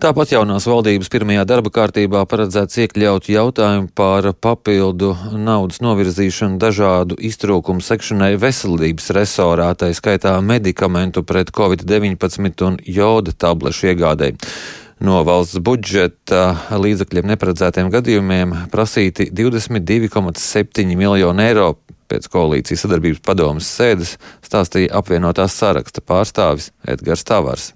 Tāpat 0.00 0.30
jaunās 0.32 0.64
valdības 0.64 1.10
pirmajā 1.12 1.42
darba 1.44 1.68
kārtībā 1.76 2.22
paredzēts 2.24 2.78
iekļaut 2.80 3.26
jautājumu 3.28 3.90
par 3.92 4.30
papildu 4.32 5.10
naudas 5.36 5.82
novirzīšanu 5.84 6.56
dažādu 6.62 7.18
iztrūkumu 7.20 7.84
sekšanai 7.84 8.30
veselības 8.40 9.10
resorā, 9.12 9.66
tā 9.76 9.90
skaitā 9.92 10.38
medikamentu 10.40 11.20
pret 11.20 11.52
covid-19 11.52 12.64
un 12.64 12.80
joda 12.88 13.36
tablešu 13.44 13.90
iegādēji. 13.92 14.40
No 15.00 15.22
valsts 15.24 15.56
budžeta 15.64 16.76
līdzekļiem 16.76 17.30
neparedzētiem 17.32 17.88
gadījumiem 17.92 18.52
prasīti 18.72 19.30
22,7 19.32 20.92
miljoni 20.92 21.46
eiro. 21.46 21.70
Pēc 22.10 22.26
koalīcijas 22.28 22.84
sadarbības 22.84 23.22
padomas 23.24 23.70
sēdes 23.70 24.16
stāstīja 24.44 24.92
apvienotās 25.00 25.56
saraksta 25.56 26.02
pārstāvis 26.04 26.72
Edgars 26.84 27.24
Tavars. 27.24 27.70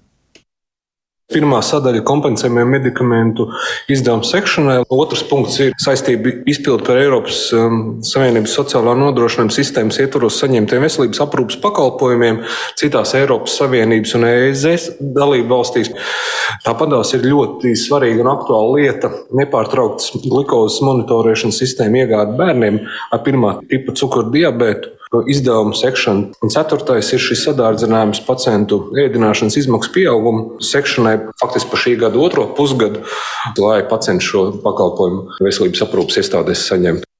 Pirmā 1.33 1.57
sadaļa- 1.65 2.03
kompensējumie 2.05 2.63
medikamentu 2.69 3.47
izdevumu 3.89 4.27
sekšanai. 4.29 4.75
Otrs 4.93 5.23
punkts 5.25 5.57
ir 5.63 5.71
saistība 5.81 6.29
izpildu 6.45 6.85
par 6.85 6.99
Eiropas 7.01 7.39
um, 7.57 7.79
Savienības 8.05 8.53
sociālā 8.53 8.93
nodrošinājuma 8.99 9.55
sistēmas 9.55 9.97
ietvaros 10.03 10.37
saņemtiem 10.43 10.85
veselības 10.85 11.23
aprūpas 11.25 11.57
pakalpojumiem 11.63 12.43
citās 12.77 13.15
Eiropas 13.17 13.57
Savienības 13.57 14.13
un 14.19 14.27
EZ 14.29 14.67
dalību 15.01 15.49
valstīs. 15.49 15.89
Tāpat 16.61 16.93
ir 17.17 17.25
ļoti 17.25 17.73
svarīga 17.73 18.21
un 18.21 18.29
aktuāla 18.35 18.75
lieta- 18.77 19.09
nepārtrauktas 19.41 20.13
glukozes 20.21 20.77
monitorēšanas 20.85 21.57
sistēma 21.57 22.05
iegāde 22.05 22.37
bērniem 22.37 22.83
ar 23.11 23.25
pirmā 23.25 23.57
tipa 23.65 23.97
cukuru 23.97 24.29
diabētu 24.29 24.93
izdevumu 25.31 25.75
sekšanu. 25.77 26.33
Un 26.43 26.53
ceturtais 26.53 27.11
ir 27.15 27.23
šis 27.23 27.45
sadārdzinājums 27.47 28.23
pacientu 28.27 28.81
ēdināšanas 29.05 29.59
izmaksu 29.61 29.93
pieaugumu 29.95 30.61
sekšanai 30.63 31.15
faktiski 31.41 31.71
pa 31.71 31.81
šī 31.85 31.97
gada 32.05 32.21
otro 32.21 32.47
pusgadu, 32.57 33.05
lai 33.61 33.81
pacients 33.89 34.27
šo 34.27 34.47
pakalpojumu 34.65 35.41
veselības 35.41 35.87
aprūpas 35.87 36.23
iestādēs 36.23 36.67
saņemtu. 36.69 37.14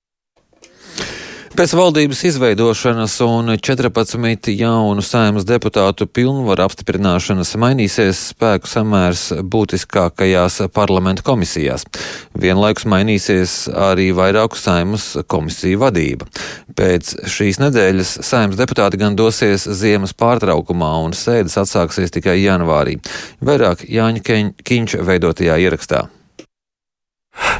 Pēc 1.55 1.71
valdības 1.71 2.19
izveidošanas 2.27 3.13
un 3.23 3.53
14 3.63 4.49
jaunu 4.59 5.03
saimas 5.05 5.45
deputātu 5.47 6.03
pilnvaru 6.03 6.65
apstiprināšanas 6.65 7.53
mainīsies 7.63 8.23
spēku 8.33 8.67
samērs 8.67 9.21
būtiskākajās 9.53 10.57
parlamentu 10.75 11.23
komisijās. 11.23 11.85
Vienlaikus 12.35 12.83
mainīsies 12.91 13.53
arī 13.71 14.09
vairāku 14.17 14.59
saimas 14.59 15.05
komisiju 15.31 15.79
vadība. 15.85 16.27
Pēc 16.75 17.13
šīs 17.37 17.61
nedēļas 17.63 18.17
saimas 18.27 18.59
deputāti 18.59 18.99
gan 18.99 19.15
dosies 19.15 19.63
ziemas 19.79 20.11
pārtraukumā 20.11 20.91
un 21.05 21.15
sēdes 21.15 21.55
atsāksies 21.63 22.11
tikai 22.17 22.35
janvārī. 22.41 22.99
Vairāk 23.39 23.87
Jāņa 23.87 24.51
Kiņš 24.59 24.99
veidotajā 25.07 25.55
ierakstā. 25.69 26.03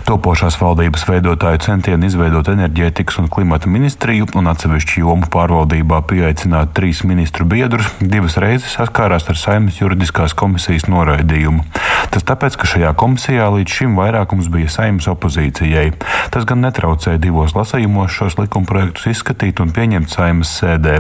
Topošās 0.06 0.60
valdības 0.62 1.08
veidotāju 1.10 1.64
centieni 1.66 2.06
izveidot 2.06 2.52
enerģētikas 2.52 3.18
un 3.24 3.30
klimata 3.32 3.70
ministriju 3.72 4.28
un 4.38 4.52
atsevišķu 4.52 5.02
jomu 5.02 5.30
pārvaldībā 5.34 6.04
pieaicināt 6.06 6.76
trīs 6.78 7.02
ministru 7.10 7.48
biedrus 7.50 7.90
divas 8.00 8.38
reizes 8.42 8.76
saskārās 8.78 9.26
ar 9.32 9.40
saimnes 9.42 9.80
juridiskās 9.82 10.38
komisijas 10.38 10.86
noraidījumu. 10.92 11.66
Tas 12.14 12.24
tāpēc, 12.28 12.56
ka 12.60 12.70
šajā 12.70 12.92
komisijā 13.02 13.48
līdz 13.56 13.80
šim 13.80 13.98
vairākums 13.98 14.52
bija 14.54 14.70
saimnes 14.72 15.10
opozīcijai. 15.10 15.88
Tas 16.32 16.46
gan 16.48 16.62
netraucēja 16.64 17.20
divos 17.22 17.56
lasījumos 17.58 18.14
šos 18.14 18.38
likumprojektus 18.40 19.10
izskatīt 19.12 19.60
un 19.64 19.74
pieņemt 19.76 20.14
saimnes 20.14 20.54
sēdē. 20.60 21.00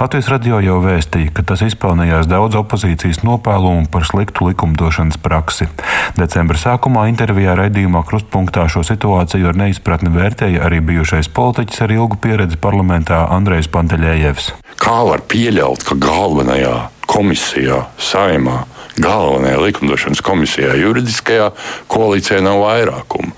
Latvijas 0.00 0.32
radio 0.32 0.62
jau 0.64 0.80
vēstīja, 0.84 1.34
ka 1.36 1.44
tas 1.52 1.62
izpelnījās 1.66 2.26
daudz 2.30 2.56
opozīcijas 2.58 3.22
nopēlumu 3.26 3.90
par 3.92 4.08
sliktu 4.08 4.48
likumdošanas 4.48 5.20
praksi. 5.22 5.68
Decembra 6.16 6.58
sākumā 6.60 7.06
intervijā 7.12 7.54
raidījumā 7.60 8.02
krustpunktā 8.16 8.64
šo 8.72 8.80
situāciju 8.86 9.50
ar 9.50 9.58
neizpratni 9.60 10.08
vērtēja 10.14 10.64
arī 10.64 10.80
bijušais 10.80 11.28
politiķis 11.36 11.82
ar 11.84 11.92
ilgu 11.92 12.16
pieredzi 12.16 12.56
parlamentā 12.56 13.26
Andrejs 13.28 13.68
Panteļējevs. 13.68 14.52
Kā 14.80 15.02
var 15.04 15.20
pieļaut, 15.28 15.84
ka 15.84 15.98
galvenajā 16.00 16.88
komisijā, 17.10 17.82
saimā, 18.00 18.62
galvenajā 18.96 19.60
likumdošanas 19.66 20.24
komisijā, 20.24 20.72
juridiskajā 20.80 21.50
koalīcijā 21.92 22.40
nav 22.40 22.62
vairākuma? 22.64 23.36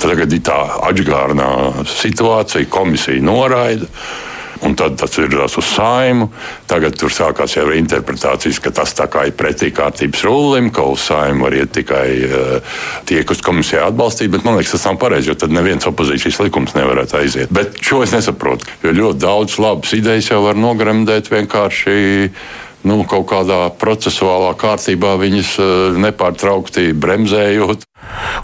Tagad 0.00 0.32
ir 0.32 0.40
tā 0.44 0.60
atgādnā 0.88 1.84
situācija, 1.84 2.70
komisija 2.72 3.20
noraida 3.20 3.90
un 4.62 4.76
tad 4.78 4.96
tas 5.00 5.18
virzās 5.18 5.56
uz 5.58 5.68
saimu. 5.74 6.28
Tagad 6.70 6.96
tur 6.98 7.12
sākās 7.12 7.56
jau 7.56 7.66
interpretācijas, 7.74 8.60
ka 8.62 8.72
tas 8.74 8.94
tā 8.96 9.08
kā 9.10 9.26
ir 9.28 9.36
pretī 9.38 9.70
kārtības 9.74 10.24
rulim, 10.26 10.70
ka 10.74 10.86
uz 10.94 11.06
saimu 11.08 11.48
var 11.48 11.56
iet 11.58 11.72
tikai 11.74 12.08
uh, 12.28 12.76
tie, 13.08 13.22
kas 13.26 13.42
komisijā 13.44 13.88
atbalstīt, 13.88 14.32
bet 14.34 14.46
man 14.46 14.58
liekas, 14.58 14.76
tas 14.76 14.86
nav 14.88 15.00
pareizi, 15.02 15.32
jo 15.32 15.38
tad 15.38 15.54
neviens 15.54 15.88
opozīcijas 15.90 16.42
likums 16.46 16.76
nevarētu 16.78 17.18
aiziet. 17.20 17.54
Bet 17.54 17.80
šo 17.84 18.04
es 18.06 18.14
nesaprotu, 18.14 18.68
jo 18.84 18.94
ļoti 18.94 19.22
daudz 19.24 19.58
labas 19.62 19.96
idejas 19.96 20.30
jau 20.30 20.44
var 20.46 20.58
nogremdēt 20.60 21.32
vienkārši 21.32 21.96
nu, 22.84 23.00
kaut 23.08 23.26
kādā 23.30 23.58
procesuālā 23.80 24.52
kārtībā 24.60 25.16
viņas 25.20 25.56
uh, 25.62 25.98
nepārtraukti 26.04 26.92
bremzējot. 27.00 27.88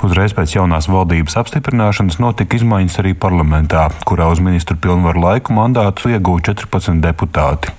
Uzreiz 0.07 0.35
pēc 0.37 0.55
jaunās 0.57 0.89
valdības 0.91 1.37
apstiprināšanas 1.41 2.21
notika 2.23 2.57
izmaiņas 2.57 3.01
arī 3.03 3.13
parlamentā, 3.19 3.89
kurā 4.09 4.31
uz 4.33 4.41
ministru 4.43 4.79
pilnvaru 4.81 5.23
laiku 5.25 5.57
mandātus 5.57 6.09
ieguva 6.11 6.43
14 6.51 7.03
deputāti. 7.05 7.75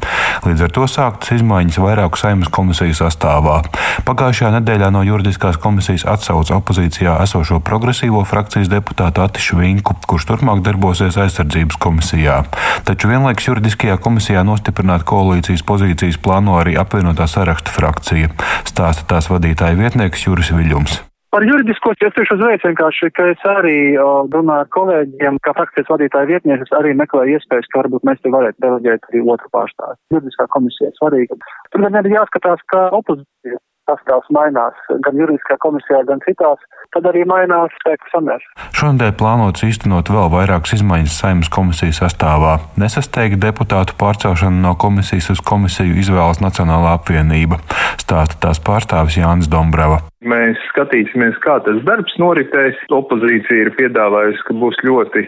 Līdz 0.46 0.66
ar 0.68 0.74
to 0.76 0.88
sāktas 0.90 1.34
izmaiņas 1.38 1.80
vairāku 1.82 2.20
saimnes 2.22 2.52
komisiju 2.54 2.96
sastāvā. 2.98 3.62
Pagājušajā 4.08 4.54
nedēļā 4.58 4.92
no 4.94 5.04
juridiskās 5.06 5.60
komisijas 5.62 6.06
atsauca 6.10 6.58
opozīcijā 6.58 7.18
esošo 7.26 7.60
progresīvo 7.66 8.24
frakcijas 8.28 8.72
deputātu 8.72 9.26
Atišu 9.26 9.60
Vinku, 9.62 9.98
kurš 10.08 10.30
turpmāk 10.32 10.64
darbosies 10.66 11.20
aizsardzības 11.22 11.80
komisijā. 11.82 12.42
Taču 12.88 13.12
vienlaikus 13.12 13.52
juridiskajā 13.52 14.00
komisijā 14.02 14.46
nostiprināt 14.48 15.06
koalīcijas 15.10 15.66
pozīcijas 15.68 16.20
plāno 16.22 16.58
arī 16.62 16.78
apvienotā 16.80 17.30
saraksta 17.30 17.74
frakcija, 17.74 18.34
stāsta 18.70 19.08
tās 19.16 19.32
vadītāja 19.32 19.80
vietnieks 19.80 20.28
Juris 20.28 20.54
Viļums. 20.56 21.02
Par 21.32 21.46
juridisko 21.48 21.94
es 21.96 22.16
tieši 22.16 22.36
uzveicu 22.36 22.68
vienkārši, 22.68 23.10
ka 23.16 23.30
es 23.32 23.44
arī 23.48 23.76
runāju 23.96 24.66
ar 24.66 24.70
kolēģiem, 24.76 25.38
kā 25.46 25.54
frakcijas 25.56 25.88
vadītāja 25.88 26.28
vietnieces, 26.28 26.74
arī 26.76 26.92
meklēju 27.00 27.38
iespējas, 27.38 27.70
ka 27.72 27.86
varbūt 27.86 28.04
mēs 28.10 28.20
te 28.20 28.34
varētu 28.34 28.60
deleģēt 28.66 29.08
arī 29.08 29.22
otru 29.36 29.52
pārstāvu. 29.56 29.96
Juridiskā 30.12 30.50
komisija 30.52 30.92
ir 30.92 30.98
svarīga. 31.00 31.40
Tur 31.72 31.86
gan 31.86 31.96
ir 32.02 32.12
jāskatās, 32.18 32.66
kā 32.74 32.84
opozīcija 33.00 33.62
pastāvs 33.90 34.30
mainās 34.34 34.78
gan 35.06 35.18
juridiskā 35.20 35.58
komisijā, 35.64 36.02
gan 36.10 36.22
citās, 36.26 36.62
tad 36.96 37.08
arī 37.10 37.24
mainās 37.30 37.74
spēku 37.80 38.12
samērs. 38.14 38.46
Šonadēļ 38.78 39.14
plānots 39.20 39.66
īstenot 39.68 40.12
vēl 40.14 40.30
vairākas 40.34 40.76
izmaiņas 40.80 41.18
saimnes 41.24 41.52
komisijas 41.54 42.02
sastāvā. 42.04 42.58
Nesasteigta 42.82 43.42
deputātu 43.48 43.98
pārcelšana 44.02 44.64
no 44.66 44.76
komisijas 44.80 45.32
uz 45.36 45.44
komisiju 45.46 45.98
izvēlas 46.04 46.44
Nacionālā 46.44 46.96
apvienība, 47.00 47.62
stāsta 48.02 48.40
tās 48.48 48.62
pārstāvis 48.64 49.20
Jānis 49.22 49.52
Dombrava. 49.52 50.02
Mēs 50.22 50.60
skatīsimies, 50.70 51.40
kā 51.42 51.58
tas 51.66 51.80
darbs 51.88 52.14
noritēs. 52.22 52.78
Opozīcija 52.94 53.66
ir 53.66 53.72
piedāvājusi, 53.80 54.44
ka 54.46 54.54
būs 54.62 54.78
ļoti 54.86 55.26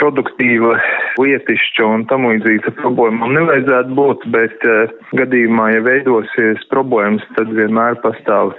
produktīva, 0.00 0.76
lietišķa 1.20 1.86
un 1.88 2.04
tam 2.10 2.26
līdzīga 2.30 2.74
problēmām 2.80 3.34
nevajadzētu 3.36 3.96
būt, 3.98 4.26
bet 4.34 4.66
uh, 4.68 4.92
gadījumā, 5.18 5.70
ja 5.76 5.84
veidosies 5.86 6.66
problēmas, 6.72 7.24
tad 7.38 7.52
vienmēr 7.56 7.98
pastāv 8.04 8.54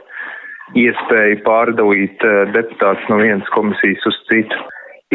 iespēja 0.77 1.41
pārdalīt 1.45 2.25
uh, 2.25 2.47
deputātus 2.55 3.05
no 3.11 3.21
vienas 3.21 3.53
komisijas 3.55 4.09
uz 4.09 4.17
citu. 4.31 4.65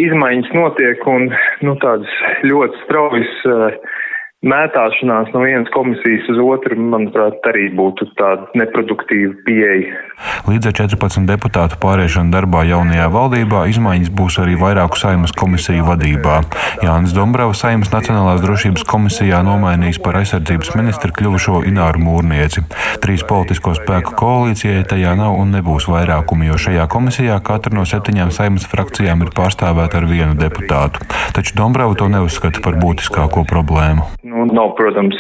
Izmaiņas 0.01 0.55
notiek 0.57 1.03
un 1.11 1.29
nu, 1.67 1.75
tādas 1.83 2.15
ļoti 2.49 2.85
straujas 2.87 3.35
uh, 3.51 3.99
mētāšanās 4.43 5.31
no 5.35 5.45
vienas 5.45 5.71
komisijas 5.75 6.27
uz 6.33 6.41
otru, 6.43 6.77
manuprāt, 6.77 7.39
arī 7.47 7.69
būtu 7.79 8.09
tāda 8.19 8.49
neproduktīva 8.59 9.37
pieeja. 9.47 10.01
Līdz 10.47 10.71
ar 10.71 10.75
14 10.79 11.27
deputātu 11.27 11.79
pāriešanu 11.83 12.35
darbā 12.35 12.65
jaunajā 12.67 13.07
valdībā 13.15 13.65
izmaiņas 13.71 14.11
būs 14.19 14.39
arī 14.43 14.57
vairāku 14.59 14.99
saimas 14.99 15.35
komisiju 15.39 15.87
vadībā. 15.87 16.41
Jānis 16.83 17.15
Dombrava 17.15 17.55
saimas 17.59 17.93
Nacionālās 17.95 18.43
drošības 18.43 18.87
komisijā 18.89 19.43
nomainīs 19.47 20.01
par 20.03 20.19
aizsardzības 20.21 20.75
ministru 20.79 21.15
kļuvušo 21.19 21.63
Ināru 21.71 22.03
Mūrnieci. 22.03 22.65
Trīs 23.03 23.27
politisko 23.29 23.77
spēku 23.79 24.17
koalīcijai 24.19 24.83
tajā 24.91 25.15
nav 25.19 25.39
un 25.39 25.55
nebūs 25.57 25.89
vairākumi, 25.91 26.51
jo 26.51 26.59
šajā 26.67 26.89
komisijā 26.91 27.39
katra 27.47 27.75
no 27.79 27.87
septiņām 27.89 28.35
saimas 28.35 28.67
frakcijām 28.71 29.27
ir 29.27 29.35
pārstāvēta 29.37 30.03
ar 30.03 30.11
vienu 30.11 30.39
deputātu. 30.39 31.07
Taču 31.37 31.59
Dombrava 31.59 31.99
to 31.99 32.11
neuzskata 32.11 32.63
par 32.65 32.79
būtiskāko 32.83 33.47
problēmu. 33.49 34.11
Nu, 34.33 34.47
nav, 34.49 34.71
protams, 34.79 35.17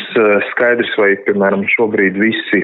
skaidrs, 0.52 0.92
vai, 0.97 1.11
piemēram, 1.26 1.66
šobrīd 1.75 2.16
visi 2.16 2.62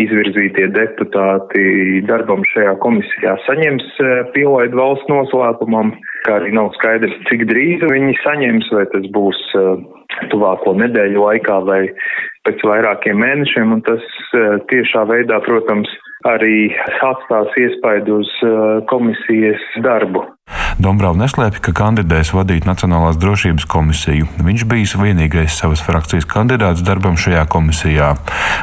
izvirzītie 0.00 0.70
deputāti 0.72 2.00
darbam 2.08 2.44
šajā 2.52 2.72
komisijā 2.80 3.34
saņems 3.44 3.84
pielaidu 4.32 4.80
valsts 4.80 5.10
noslēpumam, 5.12 5.92
kā 6.26 6.40
arī 6.40 6.52
nav 6.56 6.72
skaidrs, 6.76 7.14
cik 7.30 7.46
drīz 7.50 7.84
viņi 7.86 8.18
saņems, 8.22 8.70
vai 8.76 8.86
tas 8.92 9.06
būs 9.14 9.42
tuvāko 10.32 10.74
nedēļu 10.80 11.22
laikā 11.22 11.60
vai 11.68 11.80
pēc 12.46 12.62
vairākiem 12.66 13.18
mēnešiem, 13.22 13.74
un 13.78 13.84
tas 13.86 14.04
tiešā 14.70 15.06
veidā, 15.10 15.40
protams, 15.46 15.90
arī 16.26 16.70
atstās 17.04 17.54
iespaidu 17.60 18.22
uz 18.22 18.32
komisijas 18.90 19.62
darbu. 19.84 20.24
Dombrāva 20.76 21.16
neslēpj, 21.18 21.58
ka 21.64 21.72
kandidēs 21.74 22.30
vadīt 22.36 22.66
Nacionālās 22.68 23.16
drošības 23.18 23.64
komisiju. 23.70 24.28
Viņš 24.46 24.64
bijis 24.70 24.92
vienīgais 25.00 25.56
savas 25.58 25.80
frakcijas 25.82 26.28
kandidāts 26.30 26.84
darbam 26.86 27.16
šajā 27.18 27.42
komisijā. 27.50 28.12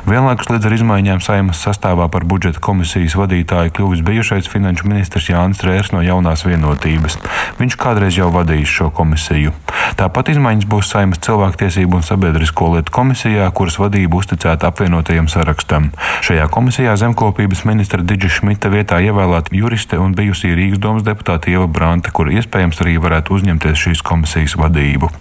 Vienlaikus 0.08 0.52
līdz 0.54 0.70
ar 0.70 0.76
izmaiņām 0.78 1.24
saimas 1.26 1.64
sastāvā 1.66 2.08
par 2.14 2.28
budžeta 2.30 2.62
komisijas 2.64 3.18
vadītāju 3.20 3.74
kļuvis 3.76 4.06
bijušais 4.08 4.48
finanšu 4.54 4.88
ministrs 4.88 5.28
Jānis 5.34 5.66
Rērs 5.66 5.92
no 5.96 6.04
jaunās 6.06 6.46
vienotības. 6.48 7.18
Viņš 7.60 7.78
kādreiz 7.80 8.18
jau 8.18 8.30
vadījis 8.34 8.72
šo 8.80 8.90
komisiju. 8.96 9.54
Tāpat 10.00 10.32
izmaiņas 10.34 10.68
būs 10.70 10.90
saimas 10.94 11.22
cilvēktiesību 11.24 12.00
un 12.00 12.06
sabiedrisko 12.06 12.72
lietu 12.74 12.94
komisijā, 12.96 13.50
kuras 13.56 13.78
vadība 13.82 14.20
uzticēta 14.20 14.72
apvienotajam 14.72 15.30
sarakstam. 15.32 15.92
Šajā 16.26 16.48
komisijā 16.54 16.96
zemkopības 17.00 17.66
ministra 17.70 18.02
Digita 18.02 18.34
Šmita 18.34 18.72
vietā 18.74 19.00
ievēlēta 19.06 19.54
juriste 19.54 20.00
un 20.02 20.16
bijusī 20.18 20.54
Rīgas 20.58 20.82
domas 20.84 21.06
deputāta 21.08 21.52
Ieva 21.54 21.68
Brante, 21.68 22.14
kur 22.16 22.32
iespējams 22.34 22.82
arī 22.86 22.98
varētu 23.04 23.38
uzņemties 23.38 23.88
šīs 23.88 24.06
komisijas 24.06 24.58
vadību. 24.60 25.12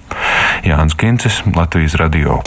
Jānis 0.68 0.96
Kincis, 0.98 1.42
Latvijas 1.56 1.98
Radio. 2.00 2.40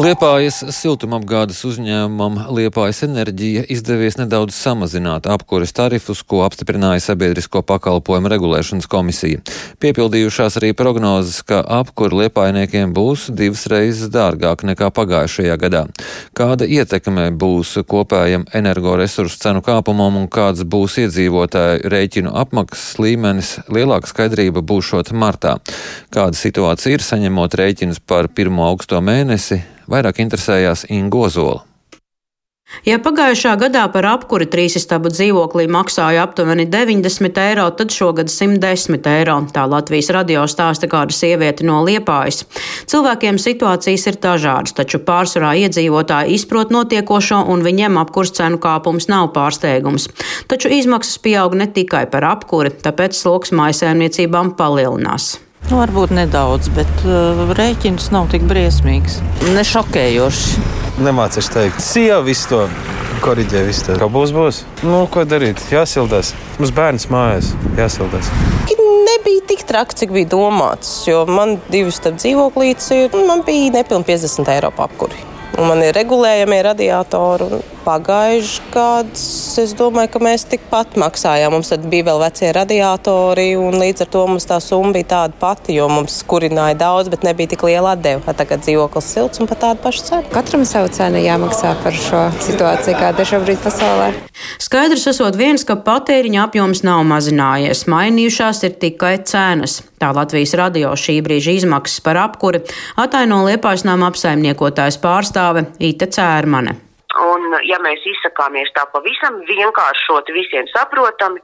Liepājas 0.00 0.62
siltumapgādes 0.72 1.58
uzņēmumam 1.68 2.46
Liepājas 2.56 3.02
enerģija 3.04 3.66
izdevies 3.74 4.14
nedaudz 4.16 4.56
samazināt 4.56 5.26
apkures 5.28 5.74
tarifus, 5.76 6.22
ko 6.24 6.38
apstiprināja 6.46 7.02
Sabiedrisko 7.04 7.60
pakalpojumu 7.68 8.30
regulēšanas 8.32 8.88
komisija. 8.88 9.42
Piepildījušās 9.84 10.56
arī 10.62 10.70
prognozes, 10.72 11.42
ka 11.44 11.58
apkuri 11.76 12.22
liepājniekiem 12.22 12.94
būs 12.96 13.26
divas 13.36 13.66
reizes 13.68 14.08
dārgāk 14.14 14.64
nekā 14.70 14.88
pagājušajā 14.96 15.58
gadā. 15.60 15.84
Kāda 16.32 16.64
ietekme 16.64 17.28
būs 17.36 17.74
kopējam 17.84 18.48
energoresursu 18.48 19.42
cenu 19.44 19.60
kāpumam 19.66 20.16
un 20.22 20.30
kāds 20.32 20.64
būs 20.64 20.96
iedzīvotāju 21.04 21.92
rēķinu 21.92 22.32
apmaksas 22.46 22.96
līmenis, 22.96 23.52
lielāka 23.68 24.08
skaidrība 24.08 24.64
būšot 24.64 25.12
martā. 25.12 25.58
Kāda 26.08 26.32
situācija 26.40 26.96
ir 26.96 27.04
saņemot 27.04 27.60
rēķinus 27.60 28.00
par 28.00 28.32
1. 28.32 28.56
augsto 28.72 29.04
mēnesi? 29.04 29.60
Vairāk 29.90 30.22
interesējās 30.22 30.86
Ingo 30.90 31.28
Zola. 31.32 31.62
Ja 32.88 32.96
pagājušā 32.98 33.52
gadā 33.60 33.82
par 33.92 34.06
apkuri 34.08 34.46
trīsistabu 34.50 35.10
dzīvoklī 35.12 35.68
maksāja 35.70 36.24
aptuveni 36.24 36.64
90 36.72 37.38
eiro, 37.44 37.66
tad 37.78 37.92
šogad 37.94 38.32
110 38.32 39.06
eiro. 39.12 39.36
Tā 39.54 39.66
Latvijas 39.70 40.08
radio 40.16 40.46
stāsta 40.50 40.88
kāda 40.90 41.14
sieviete 41.14 41.66
no 41.68 41.82
Liepājas. 41.86 42.42
Cilvēkiem 42.90 43.38
situācijas 43.38 44.08
ir 44.10 44.18
dažādas, 44.24 44.74
taču 44.78 45.02
pārsvarā 45.04 45.52
iedzīvotāji 45.66 46.34
izprot 46.38 46.74
notiekošo 46.74 47.44
un 47.52 47.62
viņiem 47.66 48.00
apkurs 48.02 48.34
cenu 48.40 48.58
kāpums 48.62 49.06
nav 49.12 49.30
pārsteigums. 49.36 50.08
Taču 50.50 50.72
izmaksas 50.72 51.20
pieaug 51.22 51.54
ne 51.54 51.68
tikai 51.70 52.06
par 52.10 52.26
apkuri, 52.32 52.72
tāpēc 52.82 53.14
sloks 53.20 53.54
mājasēmniecībām 53.54 54.56
palielinās. 54.58 55.34
Nu, 55.70 55.78
varbūt 55.78 56.10
nedaudz, 56.16 56.68
bet 56.74 57.04
uh, 57.06 57.44
rēķins 57.56 58.10
nav 58.14 58.30
tik 58.32 58.42
briesmīgs. 58.50 59.20
Ne 59.54 59.62
šokējoši. 59.66 60.64
Nemācīšu 61.02 61.54
teikt, 61.54 61.78
sieva 61.84 62.18
visu 62.26 62.50
to 62.50 62.64
korģē. 63.22 63.62
Visu 63.68 63.86
to. 63.86 63.96
Kā 64.00 64.08
būs, 64.10 64.34
būs. 64.34 64.62
Nu, 64.82 65.04
ko 65.12 65.24
darīt? 65.28 65.62
Jāsildās. 65.72 66.32
Mums 66.58 66.74
bērns 66.74 67.08
mājās 67.12 67.52
jāsildās. 67.78 68.30
Nebija 69.12 69.44
tik 69.50 69.62
traki, 69.68 69.98
cik 70.02 70.14
bija 70.14 70.30
domāts. 70.34 70.90
Jo 71.06 71.22
man 71.30 71.58
divi 71.70 71.94
starp 71.94 72.18
dzīvoklītes 72.18 72.90
ir. 72.96 73.20
Man 73.28 73.44
bija 73.46 73.70
nepilnīgi 73.78 74.10
50 74.10 74.50
eiro 74.56 74.72
apkuri. 74.82 75.28
Un 75.60 75.68
man 75.68 75.82
ir 75.84 75.94
regulējamie 75.96 76.62
radiatori. 76.64 77.62
Pagājušajā 77.82 78.70
gadā 78.72 79.22
es 79.62 79.72
domāju, 79.76 80.10
ka 80.14 80.20
mēs 80.22 80.44
tikpat 80.48 80.94
maksājām. 81.00 81.54
Mums 81.54 81.72
bija 81.90 82.06
vēl 82.10 82.20
vecie 82.22 82.52
radiatori, 82.54 83.52
un 83.58 83.76
līdz 83.80 84.04
ar 84.04 84.10
to 84.12 84.22
mums 84.30 84.46
tā 84.48 84.58
summa 84.62 84.94
bija 84.96 85.08
tāda 85.12 85.38
pati, 85.40 85.74
jo 85.76 85.88
mums 85.90 86.20
kurināja 86.28 86.76
daudz, 86.78 87.10
bet 87.12 87.26
nebija 87.26 87.52
tik 87.52 87.64
liela 87.66 87.94
atdeve. 87.96 88.22
Tagad 88.42 88.62
dzīvoklis 88.64 89.10
silts 89.14 89.42
un 89.42 89.50
pat 89.50 89.62
tāda 89.64 89.82
paša 89.82 90.06
cena. 90.08 90.30
Katram 90.32 90.64
savu 90.68 90.92
cenu 90.94 91.20
jāmaksā 91.22 91.74
par 91.82 91.96
šo 91.96 92.22
situāciju, 92.46 92.96
kāda 92.98 93.24
ir 93.24 93.30
šobrīd 93.32 93.64
pasaulē. 93.64 94.10
Skaidrs 94.62 95.08
esot 95.12 95.36
viens, 95.38 95.66
ka 95.66 95.76
patēriņa 95.84 96.46
apjoms 96.46 96.84
nav 96.86 97.02
mazinājies, 97.08 97.84
mainījušās 97.90 98.62
ir 98.68 98.78
tikai 98.82 99.16
cenas. 99.28 99.80
Tā 100.02 100.10
Latvijas 100.16 100.56
radio 100.58 100.94
šī 100.98 101.20
brīža 101.22 101.58
izmaksas 101.60 102.02
par 102.02 102.18
apkuri 102.24 102.64
ataino 102.98 103.44
Liepājas 103.46 103.86
nama 103.86 104.10
apsaimniekotājs 104.10 104.98
pārstāve 105.02 105.68
Ita 105.78 106.10
Cērmane. 106.10 106.91
Un, 107.20 107.50
ja 107.68 107.76
mēs 107.84 108.04
izsakāmies 108.08 108.72
tā 108.76 108.86
pavisam 108.92 109.42
vienkāršot, 109.48 110.30
visiem 110.32 110.68
saprotami, 110.72 111.42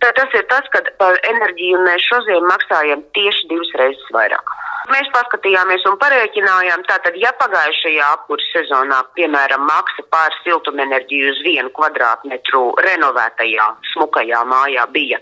tad 0.00 0.16
tas 0.16 0.32
ir 0.38 0.46
tas, 0.48 0.64
ka 0.72 0.80
par 1.00 1.18
enerģiju 1.28 1.82
mēs 1.84 2.06
šodien 2.08 2.46
maksājam 2.48 3.04
tieši 3.18 3.50
divas 3.50 3.74
reizes 3.80 4.14
vairāk. 4.16 4.54
Mēs 4.88 5.10
paskatījāmies 5.12 5.84
un 5.90 5.98
parēķinājām, 6.00 6.86
tātad, 6.88 7.16
ja 7.20 7.34
pagājušajā 7.36 8.06
apkurss 8.14 8.54
sezonā, 8.54 9.02
piemēram, 9.18 9.66
maksa 9.68 10.06
pār 10.08 10.32
siltumenerģiju 10.46 11.34
uz 11.34 11.42
vienu 11.44 11.72
kvadrātmetru 11.76 12.62
renovētajā, 12.86 13.66
smukajā 13.92 14.40
mājā 14.48 14.86
bija 14.94 15.20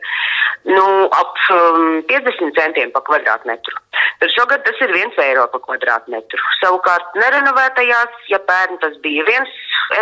nu, 0.67 0.87
ap 1.15 1.43
um, 1.55 2.03
50 2.11 2.55
centiem 2.59 2.91
pa 2.95 3.03
kvadrātmetru, 3.07 3.79
tad 4.21 4.35
šogad 4.35 4.65
tas 4.67 4.83
ir 4.85 4.93
1 4.95 5.17
eiro 5.27 5.47
pa 5.53 5.61
kvadrātmetru. 5.63 6.43
Savukārt 6.63 7.17
nerenovētajās, 7.21 8.27
ja 8.33 8.41
pērn 8.51 8.81
tas 8.83 8.97
bija 9.05 9.25
1 9.25 9.49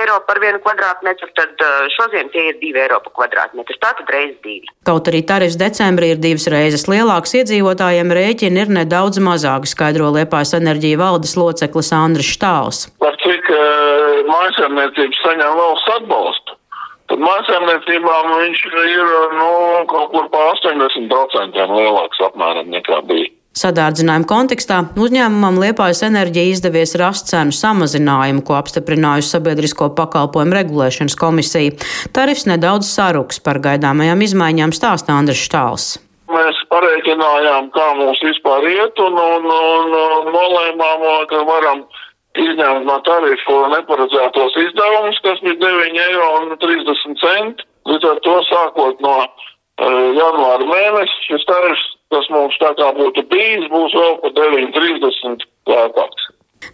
eiro 0.01 0.19
par 0.29 0.41
vienu 0.41 0.61
kvadrātmetru, 0.65 1.29
tad 1.37 1.61
uh, 1.61 1.85
šodien 1.97 2.31
tie 2.33 2.49
ir 2.53 2.59
2 2.63 2.83
eiro 2.85 3.01
pa 3.05 3.13
kvadrātmetru. 3.19 3.77
Tātad 3.83 4.11
reizes 4.15 4.41
divi. 4.45 4.71
Kaut 4.89 5.11
arī 5.11 5.23
tarifs 5.29 5.59
decembrī 5.61 6.15
ir 6.15 6.23
divas 6.23 6.49
reizes 6.53 6.87
lielāks, 6.91 7.37
iedzīvotājiem 7.41 8.15
rēķini 8.19 8.65
ir 8.65 8.75
nedaudz 8.81 9.21
mazāki, 9.25 9.71
skaidro 9.71 10.11
Liepājas 10.15 10.57
enerģija 10.61 11.01
valdes 11.01 11.37
loceklis 11.41 11.93
Andris 11.97 12.33
Štāls. 12.37 12.85
Par 13.03 13.17
cik 13.25 13.51
uh, 13.53 14.21
mājasēmniecības 14.31 15.25
saņem 15.27 15.57
valsts 15.61 15.97
atbalstu? 15.99 16.61
Tad 17.13 17.21
mājasēmniecībām 17.21 18.31
viņš 18.33 18.61
ir 18.81 19.11
nu, 19.37 19.49
kaut 19.91 20.13
kur 20.15 20.29
pa 20.33 20.47
80% 20.55 21.67
lielāks 21.77 22.23
apmēram 22.31 22.71
nekā 22.73 23.03
bija. 23.11 23.29
Sadārdzinājuma 23.55 24.27
kontekstā 24.27 24.81
uzņēmumam 24.99 25.61
Liepājas 25.63 26.01
enerģija 26.09 26.57
izdevies 26.57 26.97
rast 26.99 27.29
cenu 27.31 27.55
samazinājumu, 27.55 28.43
ko 28.43 28.57
apstiprinājusi 28.59 29.31
Sabiedrisko 29.37 29.93
pakalpojumu 29.95 30.57
regulēšanas 30.59 31.15
komisija. 31.21 31.77
Tarifs 32.17 32.49
nedaudz 32.51 32.91
saruks 32.91 33.39
par 33.45 33.63
gaidāmajām 33.63 34.27
izmaiņām 34.27 34.75
stāsta 34.75 35.15
Andris 35.15 35.45
Štāls. 35.47 35.87
Mēs 36.35 36.59
pareiķinājām, 36.75 37.71
kā 37.77 37.87
mums 38.01 38.19
vispār 38.27 38.67
iet, 38.73 38.99
un, 39.07 39.23
un, 39.23 39.47
un, 39.47 39.97
un 40.03 40.35
nolēmām, 40.35 41.07
ka 41.31 41.47
varam 41.47 41.87
izņemt 42.35 42.89
no 42.91 42.99
tarifu 43.07 43.61
neparedzētos 43.71 44.59
izdevumus, 44.67 45.21
kas 45.23 45.39
bija 45.47 45.61
9 45.63 46.05
eiro 46.09 46.31
un 46.41 46.57
30 46.59 47.21
centi. 47.23 47.71
Līdz 47.87 48.11
ar 48.11 48.23
to 48.27 48.39
sākot 48.49 49.03
no 49.05 49.19
uh, 49.23 50.07
janvāra 50.19 50.67
mēneša 50.67 51.27
šis 51.29 51.47
tarifs 51.47 51.91
kas 52.15 52.31
mums 52.33 52.61
tā 52.63 52.71
kā 52.79 52.93
būtu 52.97 53.27
bijis, 53.33 53.67
būs 53.75 53.99
vēl 53.99 54.17
pa 54.23 54.33
9,30 54.39 55.45
lētāks. 55.71 56.31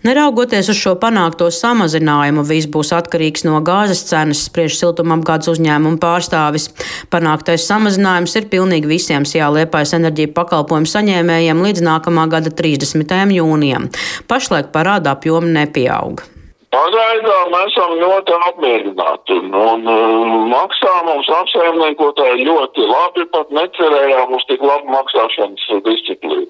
Neraugoties 0.06 0.70
uz 0.72 0.78
šo 0.78 0.94
panākto 1.00 1.50
samazinājumu, 1.52 2.44
viss 2.48 2.68
būs 2.72 2.92
atkarīgs 2.96 3.44
no 3.44 3.58
gāzes 3.66 4.04
cenas, 4.08 4.44
spriež 4.46 4.78
siltumapgādes 4.78 5.50
uzņēmuma 5.52 6.00
pārstāvis. 6.00 6.70
Panāktais 7.12 7.66
samazinājums 7.68 8.36
ir 8.38 8.48
pilnīgi 8.52 8.88
visiem 8.94 9.26
jāliepais 9.28 9.92
enerģija 9.98 10.32
pakalpojumu 10.36 10.88
saņēmējiem 10.94 11.64
līdz 11.66 11.86
nākamā 11.90 12.28
gada 12.32 12.54
30. 12.62 13.16
jūnijam. 13.36 13.90
Pašlaik 14.30 14.70
parāda 14.72 15.18
apjomi 15.18 15.52
nepieauga. 15.58 16.39
Pagaidām 16.70 17.54
esam 17.64 17.96
ļoti 17.98 18.34
apmierināti 18.46 19.34
un, 19.40 19.86
un, 19.90 20.44
maksā 20.52 20.92
mums 21.02 21.26
apsaimniekotāji 21.34 22.44
ļoti 22.46 22.84
labi, 22.86 23.24
pat 23.32 23.50
necerējām 23.56 24.36
uz 24.36 24.44
tik 24.46 24.62
labu 24.62 24.92
maksāšanas 24.94 25.64
disciplīnu. 25.88 26.46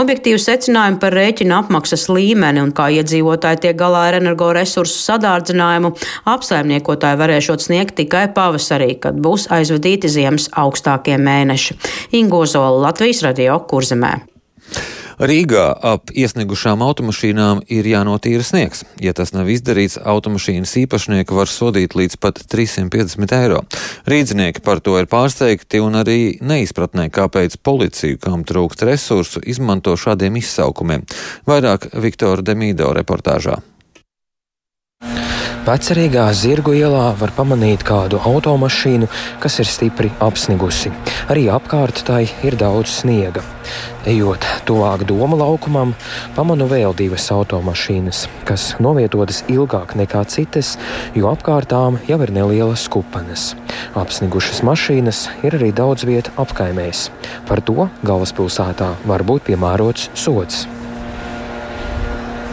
Objektīvi 0.00 0.40
secinājumi 0.42 0.98
par 1.04 1.14
rēķina 1.14 1.60
apmaksas 1.62 2.08
līmeni 2.10 2.58
un 2.64 2.72
kā 2.74 2.88
iedzīvotāji 2.96 3.62
tiek 3.68 3.78
galā 3.78 4.08
ar 4.08 4.18
energoresursu 4.18 4.98
sadārdzinājumu 5.04 5.92
apsaimniekotāji 6.34 7.20
varēšot 7.22 7.66
sniegt 7.68 7.94
tikai 8.00 8.24
pavasarī, 8.34 8.96
kad 9.04 9.22
būs 9.22 9.46
aizvadīti 9.54 10.10
ziemas 10.10 10.48
augstākie 10.58 11.14
mēneši. 11.22 11.78
Ingo 12.18 12.42
Zola, 12.50 12.88
Latvijas 12.88 13.22
radio 13.28 13.62
Kurzemē. 13.70 14.16
Rīgā 15.22 15.68
ap 15.86 16.10
iesniegušām 16.18 16.80
automašīnām 16.82 17.60
ir 17.70 17.86
jānotīra 17.86 18.42
sniegs. 18.42 18.80
Ja 18.98 19.12
tas 19.14 19.30
nav 19.30 19.46
izdarīts, 19.54 20.00
automašīnas 20.02 20.74
īpašnieku 20.80 21.38
var 21.38 21.46
sodīt 21.46 21.94
līdz 21.94 22.18
pat 22.18 22.40
350 22.50 23.36
eiro. 23.38 23.60
Rīdzinieki 24.10 24.64
par 24.66 24.82
to 24.82 24.96
ir 24.98 25.06
pārsteigti 25.06 25.78
un 25.78 26.00
arī 26.02 26.18
neizpratnē, 26.42 27.06
kāpēc 27.14 27.60
policija, 27.62 28.18
kam 28.18 28.42
trūkst 28.42 28.82
resursu, 28.88 29.44
izmanto 29.46 29.94
šādiem 29.94 30.42
izsaukumiem. 30.42 31.06
Vairāk 31.46 31.92
Viktora 32.02 32.42
Demīdo 32.42 32.90
reportāžā. 32.98 33.60
Vecerīgā 35.62 36.24
zirgu 36.34 36.72
ielā 36.74 37.12
var 37.20 37.30
pamanīt 37.36 37.84
kādu 37.86 38.18
automašīnu, 38.26 39.06
kas 39.38 39.60
ir 39.62 39.68
stipri 39.70 40.08
apsnigusi. 40.18 40.90
Arī 41.30 41.44
apkārt 41.54 42.00
tai 42.08 42.24
ir 42.42 42.56
daudz 42.58 42.90
sniega. 42.96 43.44
Ejot 44.10 44.42
tuvāk 44.66 45.04
doma 45.06 45.38
laukumam, 45.38 45.94
pamanu 46.34 46.66
vēl 46.66 46.96
divas 46.98 47.28
automašīnas, 47.30 48.24
kas 48.48 48.72
novietotas 48.82 49.44
ilgāk 49.46 49.94
nekā 50.02 50.24
citas, 50.26 50.74
jo 51.14 51.30
apkārtām 51.30 52.02
jau 52.10 52.18
ir 52.26 52.34
nelielas 52.34 52.88
kupanas. 52.90 53.52
Apsnigušas 53.94 54.64
mašīnas 54.66 55.28
ir 55.46 55.60
arī 55.62 55.70
daudz 55.70 56.02
vietu 56.10 56.34
apkaimēs. 56.42 57.06
Par 57.46 57.62
to 57.62 57.86
galvaspilsētā 58.02 58.96
var 59.06 59.22
būt 59.30 59.52
piemērots 59.52 60.10
sots 60.18 60.66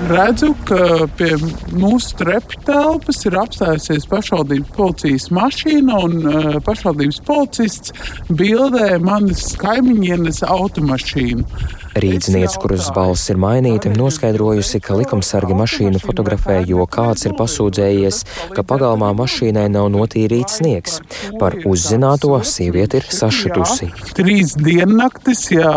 redzu, 0.07 0.53
ka 0.67 1.07
pie 1.19 1.33
mūsu 1.75 2.15
trepju 2.19 2.61
telpas 2.67 3.19
ir 3.27 3.35
apstājusies 3.39 4.07
pašvaldības 4.09 4.71
policijas 4.77 5.27
mašīna, 5.35 5.99
un 6.05 6.15
uh, 6.23 6.57
pašvaldības 6.65 7.19
policists 7.27 7.93
bildē 8.29 8.97
manas 9.03 9.51
kaimiņienes 9.59 10.43
automašīnu. 10.47 11.45
Rīdzniece, 11.97 12.59
kuras 12.61 12.89
balss 12.93 13.31
ir 13.31 13.39
mainīta, 13.41 13.89
noskaidrojusi, 13.97 14.77
ka 14.85 14.93
likumsargi 14.99 15.55
mašīnu 15.57 16.01
fotografē, 16.03 16.59
jo 16.69 16.85
kāds 16.85 17.25
ir 17.25 17.33
pasūdzējies, 17.39 18.19
ka 18.53 18.63
pagalmā 18.67 19.09
mašīnai 19.17 19.65
nav 19.73 19.87
notīrīts 19.95 20.59
sniegs. 20.59 20.99
Par 21.41 21.57
uzzināto 21.65 22.35
sieviete 22.45 23.01
ir 23.01 23.07
sašutusi. 23.09 23.89
Trīs 24.17 24.53
diennaktis, 24.59 25.47
jā, 25.55 25.73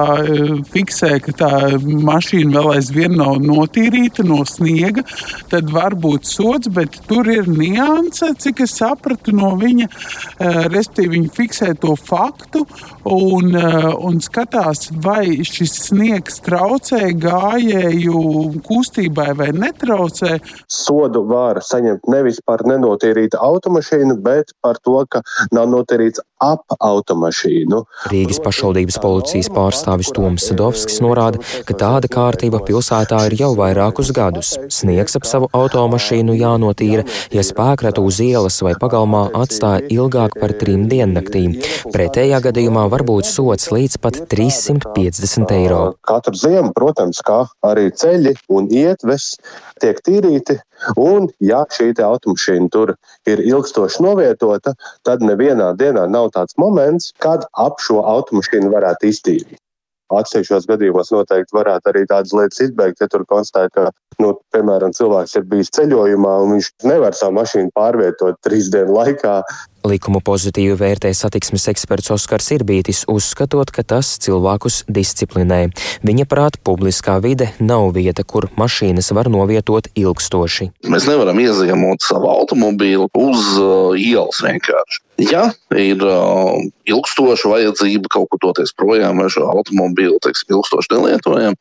fiksē, 0.75 1.15
ka 1.25 1.35
tā 1.41 1.53
mašīna 1.81 2.59
vēl 2.59 2.71
aizvien 2.75 3.17
nav 3.17 3.41
notīrīta 3.41 4.27
no 4.29 4.43
sniega, 4.49 5.07
tad 5.53 5.73
var 5.73 5.97
būt 5.97 6.29
sots, 6.29 6.69
bet 6.69 7.01
tur 7.09 7.31
ir 7.33 7.49
nianse, 7.49 8.35
cik 8.45 8.65
es 8.67 8.77
sapratu 8.83 9.33
no 9.37 9.55
viņa, 9.57 9.89
eh, 9.89 10.63
respektīvi 10.69 11.17
viņa 11.17 11.35
fiksē 11.41 11.73
to 11.81 11.97
faktu 11.97 12.67
un, 13.09 13.57
eh, 13.57 13.91
un 13.97 14.21
skatās, 14.21 14.91
vai 14.93 15.41
šis 15.41 15.81
sniegs 15.89 16.02
sniegs 16.03 16.41
traucē 16.43 17.13
gājēju 17.23 18.21
kustībai 18.67 19.29
vai 19.39 19.51
netraucē. 19.55 20.41
Sodu 20.67 21.23
var 21.29 21.61
saņemt 21.63 22.09
nevis 22.11 22.41
par 22.43 22.65
nenotīrītu 22.67 23.39
automašīnu, 23.39 24.17
bet 24.25 24.51
par 24.65 24.81
to, 24.83 24.99
ka 25.07 25.23
nav 25.55 25.71
notīrīts 25.71 26.23
ap 26.43 26.75
automašīnu. 26.83 27.85
Rīgas 28.11 28.43
pašvaldības 28.43 28.99
policijas 29.05 29.51
pārstāvis 29.55 30.11
Toms 30.17 30.49
Sadovskis 30.51 30.99
norāda, 31.05 31.39
ka 31.69 31.79
tāda 31.79 32.11
kārtība 32.11 32.59
pilsētā 32.67 33.21
ir 33.31 33.39
jau 33.39 33.53
vairākus 33.59 34.11
gadus. 34.17 34.57
Sniegs 34.75 35.15
ap 35.21 35.29
savu 35.29 35.53
automašīnu 35.55 36.35
jānotīra, 36.41 37.07
ja 37.31 37.47
spēkratu 37.47 38.03
uz 38.11 38.19
ielas 38.25 38.59
vai 38.67 38.75
pagalmā 38.75 39.29
atstāja 39.39 39.87
ilgāk 39.87 40.35
par 40.43 40.57
trim 40.59 40.89
diennaktīm. 40.91 41.61
Pretējā 41.95 42.43
gadījumā 42.51 42.89
var 42.91 43.07
būt 43.07 43.31
sots 43.31 43.71
līdz 43.71 44.01
pat 44.03 44.25
350 44.35 45.61
eiro. 45.63 45.92
Katru 46.09 46.35
ziemu, 46.39 46.73
protams, 46.77 47.21
kā 47.27 47.43
arī 47.67 47.91
ceļi 47.95 48.35
un 48.53 48.69
ietves 48.73 49.33
tiek 49.83 50.01
tīrīti, 50.07 50.59
un 51.01 51.29
ja 51.45 51.63
šī 51.71 51.93
automašīna 52.03 52.71
tur 52.73 52.95
ir 53.29 53.43
ilgstoši 53.45 54.05
novietota, 54.05 54.75
tad 55.07 55.25
nevienā 55.25 55.73
dienā 55.79 56.07
nav 56.11 56.33
tāds 56.37 56.57
moments, 56.59 57.13
kad 57.23 57.47
ap 57.53 57.81
šo 57.81 58.03
automašīnu 58.03 58.73
varētu 58.73 59.13
iztīrīt. 59.13 59.61
Atsevišķos 60.13 60.67
gadījumos 60.69 61.11
noteikti 61.15 61.57
varētu 61.57 61.89
arī 61.89 62.03
tādas 62.09 62.35
lietas 62.37 62.61
izbeigt, 62.67 63.01
ja 63.01 63.09
tur 63.09 63.25
konstatē, 63.29 63.71
ka, 63.73 63.85
nu, 64.21 64.35
piemēram, 64.53 64.93
cilvēks 64.97 65.39
ir 65.39 65.47
bijis 65.49 65.73
ceļojumā 65.77 66.35
un 66.45 66.57
viņš 66.57 66.69
nevar 66.89 67.17
savu 67.17 67.39
mašīnu 67.39 67.73
pārvietot 67.77 68.37
trīs 68.45 68.69
dienu 68.75 68.93
laikā, 68.99 69.39
Likumu 69.83 70.21
pozitīvi 70.23 70.77
vērtē 70.79 71.11
satiksmes 71.17 71.65
eksperts 71.73 72.13
Oskars 72.15 72.53
Irbītis, 72.55 73.03
uzskatot, 73.11 73.73
ka 73.75 73.83
tas 73.83 74.15
cilvēkus 74.23 74.85
disciplinē. 74.87 75.59
Viņa 76.07 76.27
prāt, 76.31 76.59
publiskā 76.63 77.17
vide 77.25 77.49
nav 77.59 77.89
vieta, 77.97 78.23
kur 78.23 78.47
mašīnas 78.59 79.11
var 79.17 79.31
novietot 79.33 79.89
ilgstoši. 79.99 80.69
Mēs 80.93 81.09
nevaram 81.11 81.41
iezīmot 81.43 82.07
savu 82.07 82.31
automobīlu 82.31 83.09
uz 83.19 83.49
uh, 83.59 83.99
ielas 83.99 84.39
vienkārši. 84.47 85.03
Ja 85.23 85.49
ir 85.75 86.01
uh, 86.07 86.63
ilgstoša 86.89 87.51
vajadzība 87.51 88.11
kaut 88.15 88.31
kur 88.31 88.41
doties 88.47 88.73
projām, 88.79 89.19
vai 89.19 89.29
šo 89.35 89.51
automobīlu 89.51 90.23
teiksim, 90.23 90.55
ilgstoši 90.55 90.95
nelietojam, 90.95 91.59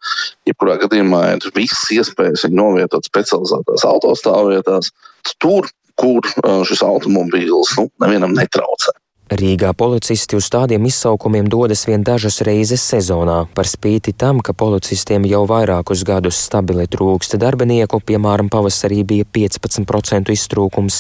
jebkurā 0.49 0.77
gadījumā 0.85 1.25
ir 1.35 1.51
visas 1.57 1.89
iespējas 1.97 2.45
viņu 2.45 2.61
novietot 2.61 3.09
specializētās 3.09 3.85
autostāvvietās. 3.89 4.93
Tur 5.41 5.67
kur 6.01 6.27
šis 6.67 6.83
automobīls 6.85 7.75
nu, 7.77 7.87
nevienam 8.03 8.35
netraucē. 8.37 8.95
Rīgā 9.31 9.69
policisti 9.79 10.35
uz 10.35 10.49
tādiem 10.51 10.83
izsaukumiem 10.89 11.45
dodas 11.47 11.85
vien 11.87 12.01
dažas 12.03 12.41
reizes 12.43 12.81
sezonā, 12.83 13.45
par 13.55 13.63
spīti 13.69 14.11
tam, 14.11 14.41
ka 14.43 14.51
policistiem 14.51 15.23
jau 15.29 15.45
vairākus 15.47 16.01
gadus 16.03 16.35
stabili 16.35 16.83
trūksta 16.91 17.39
darbinieku, 17.39 18.01
piemēram, 18.03 18.49
pavasarī 18.51 19.05
bija 19.07 19.23
15% 19.23 20.33
iztrūkums. 20.35 20.97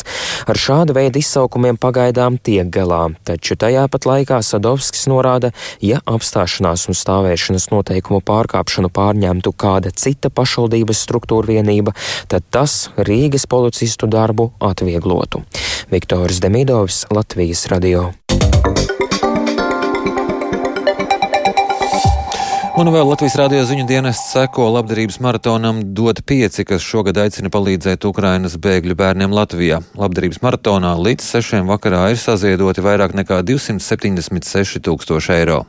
Ar 0.47 0.61
šādu 0.63 0.95
veidu 0.95 1.19
izsaukumiem 1.19 1.75
pagaidām 1.75 2.37
tiek 2.39 2.71
galā, 2.71 3.01
taču 3.27 3.59
tajā 3.59 3.83
pat 3.91 4.07
laikā 4.07 4.39
Sadovskis 4.47 5.09
norāda, 5.11 5.51
ja 5.83 5.99
apstāšanās 6.07 6.87
un 6.87 6.95
stāvēšanas 6.95 7.67
noteikumu 7.75 8.23
pārkāpšanu 8.23 8.93
pārņemtu 8.95 9.51
kāda 9.59 9.91
cita 9.91 10.31
pašvaldības 10.31 11.03
struktūra 11.03 11.57
vienība, 11.57 11.97
tad 12.31 12.47
tas 12.47 12.87
Rīgas 12.95 13.43
policistu 13.43 14.07
darbu 14.07 14.53
atvieglotu. 14.63 15.43
Viktors 15.91 16.39
Demidovs, 16.39 17.03
Latvijas 17.11 17.67
radio. 17.67 18.13
Un 22.81 22.87
vēl 22.89 23.05
Latvijas 23.05 23.35
rādio 23.37 23.59
ziņu 23.67 23.83
dienests 23.85 24.31
seko 24.33 24.63
labdarības 24.73 25.19
maratonam 25.21 25.83
Dot 25.93 26.23
5, 26.25 26.63
kas 26.65 26.81
šogad 26.81 27.19
aicina 27.21 27.51
palīdzēt 27.53 28.07
Ukrainas 28.09 28.55
bēgļu 28.63 28.95
bērniem 28.97 29.35
Latvijā. 29.37 29.83
Labdarības 30.01 30.41
maratonā 30.41 30.95
līdz 30.97 31.27
6 31.35 31.61
vakarā 31.69 32.07
ir 32.09 32.17
saziedoti 32.17 32.81
vairāk 32.81 33.13
nekā 33.21 33.43
276 33.45 34.81
tūkstoši 34.87 35.35
eiro. 35.37 35.59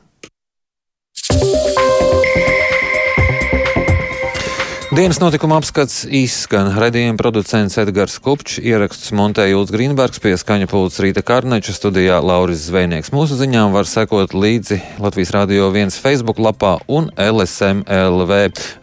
Dienas 4.93 5.17
notikuma 5.23 5.57
apskats 5.57 6.03
izskan. 6.05 6.67
Redījuma 6.77 7.17
producents 7.17 7.79
Edgars 7.81 8.19
Kupčs, 8.21 8.59
ieraksts 8.61 9.15
montēja 9.17 9.55
Jūls 9.55 9.73
Grīnbergs, 9.73 10.21
pie 10.21 10.35
skaņa 10.37 10.69
pults 10.69 11.01
Rīta 11.01 11.23
Karneča 11.25 11.73
studijā 11.73 12.19
Lauris 12.21 12.67
Zvejnieks. 12.67 13.09
Mūsu 13.17 13.39
ziņām 13.41 13.73
var 13.73 13.89
sekot 13.89 14.37
līdzi 14.37 14.83
Latvijas 15.01 15.33
Rādio 15.33 15.71
1 15.73 15.97
Facebook 15.97 16.37
lapā 16.45 16.75
un 16.93 17.09
LSMLV. 17.17 18.43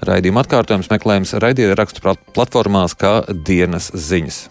Raidījuma 0.09 0.41
atkārtojums 0.47 0.89
meklējums 0.89 1.37
raidījuma 1.45 1.77
rakstu 1.77 2.17
platformās 2.33 2.97
kā 2.97 3.19
dienas 3.45 3.93
ziņas. 3.93 4.47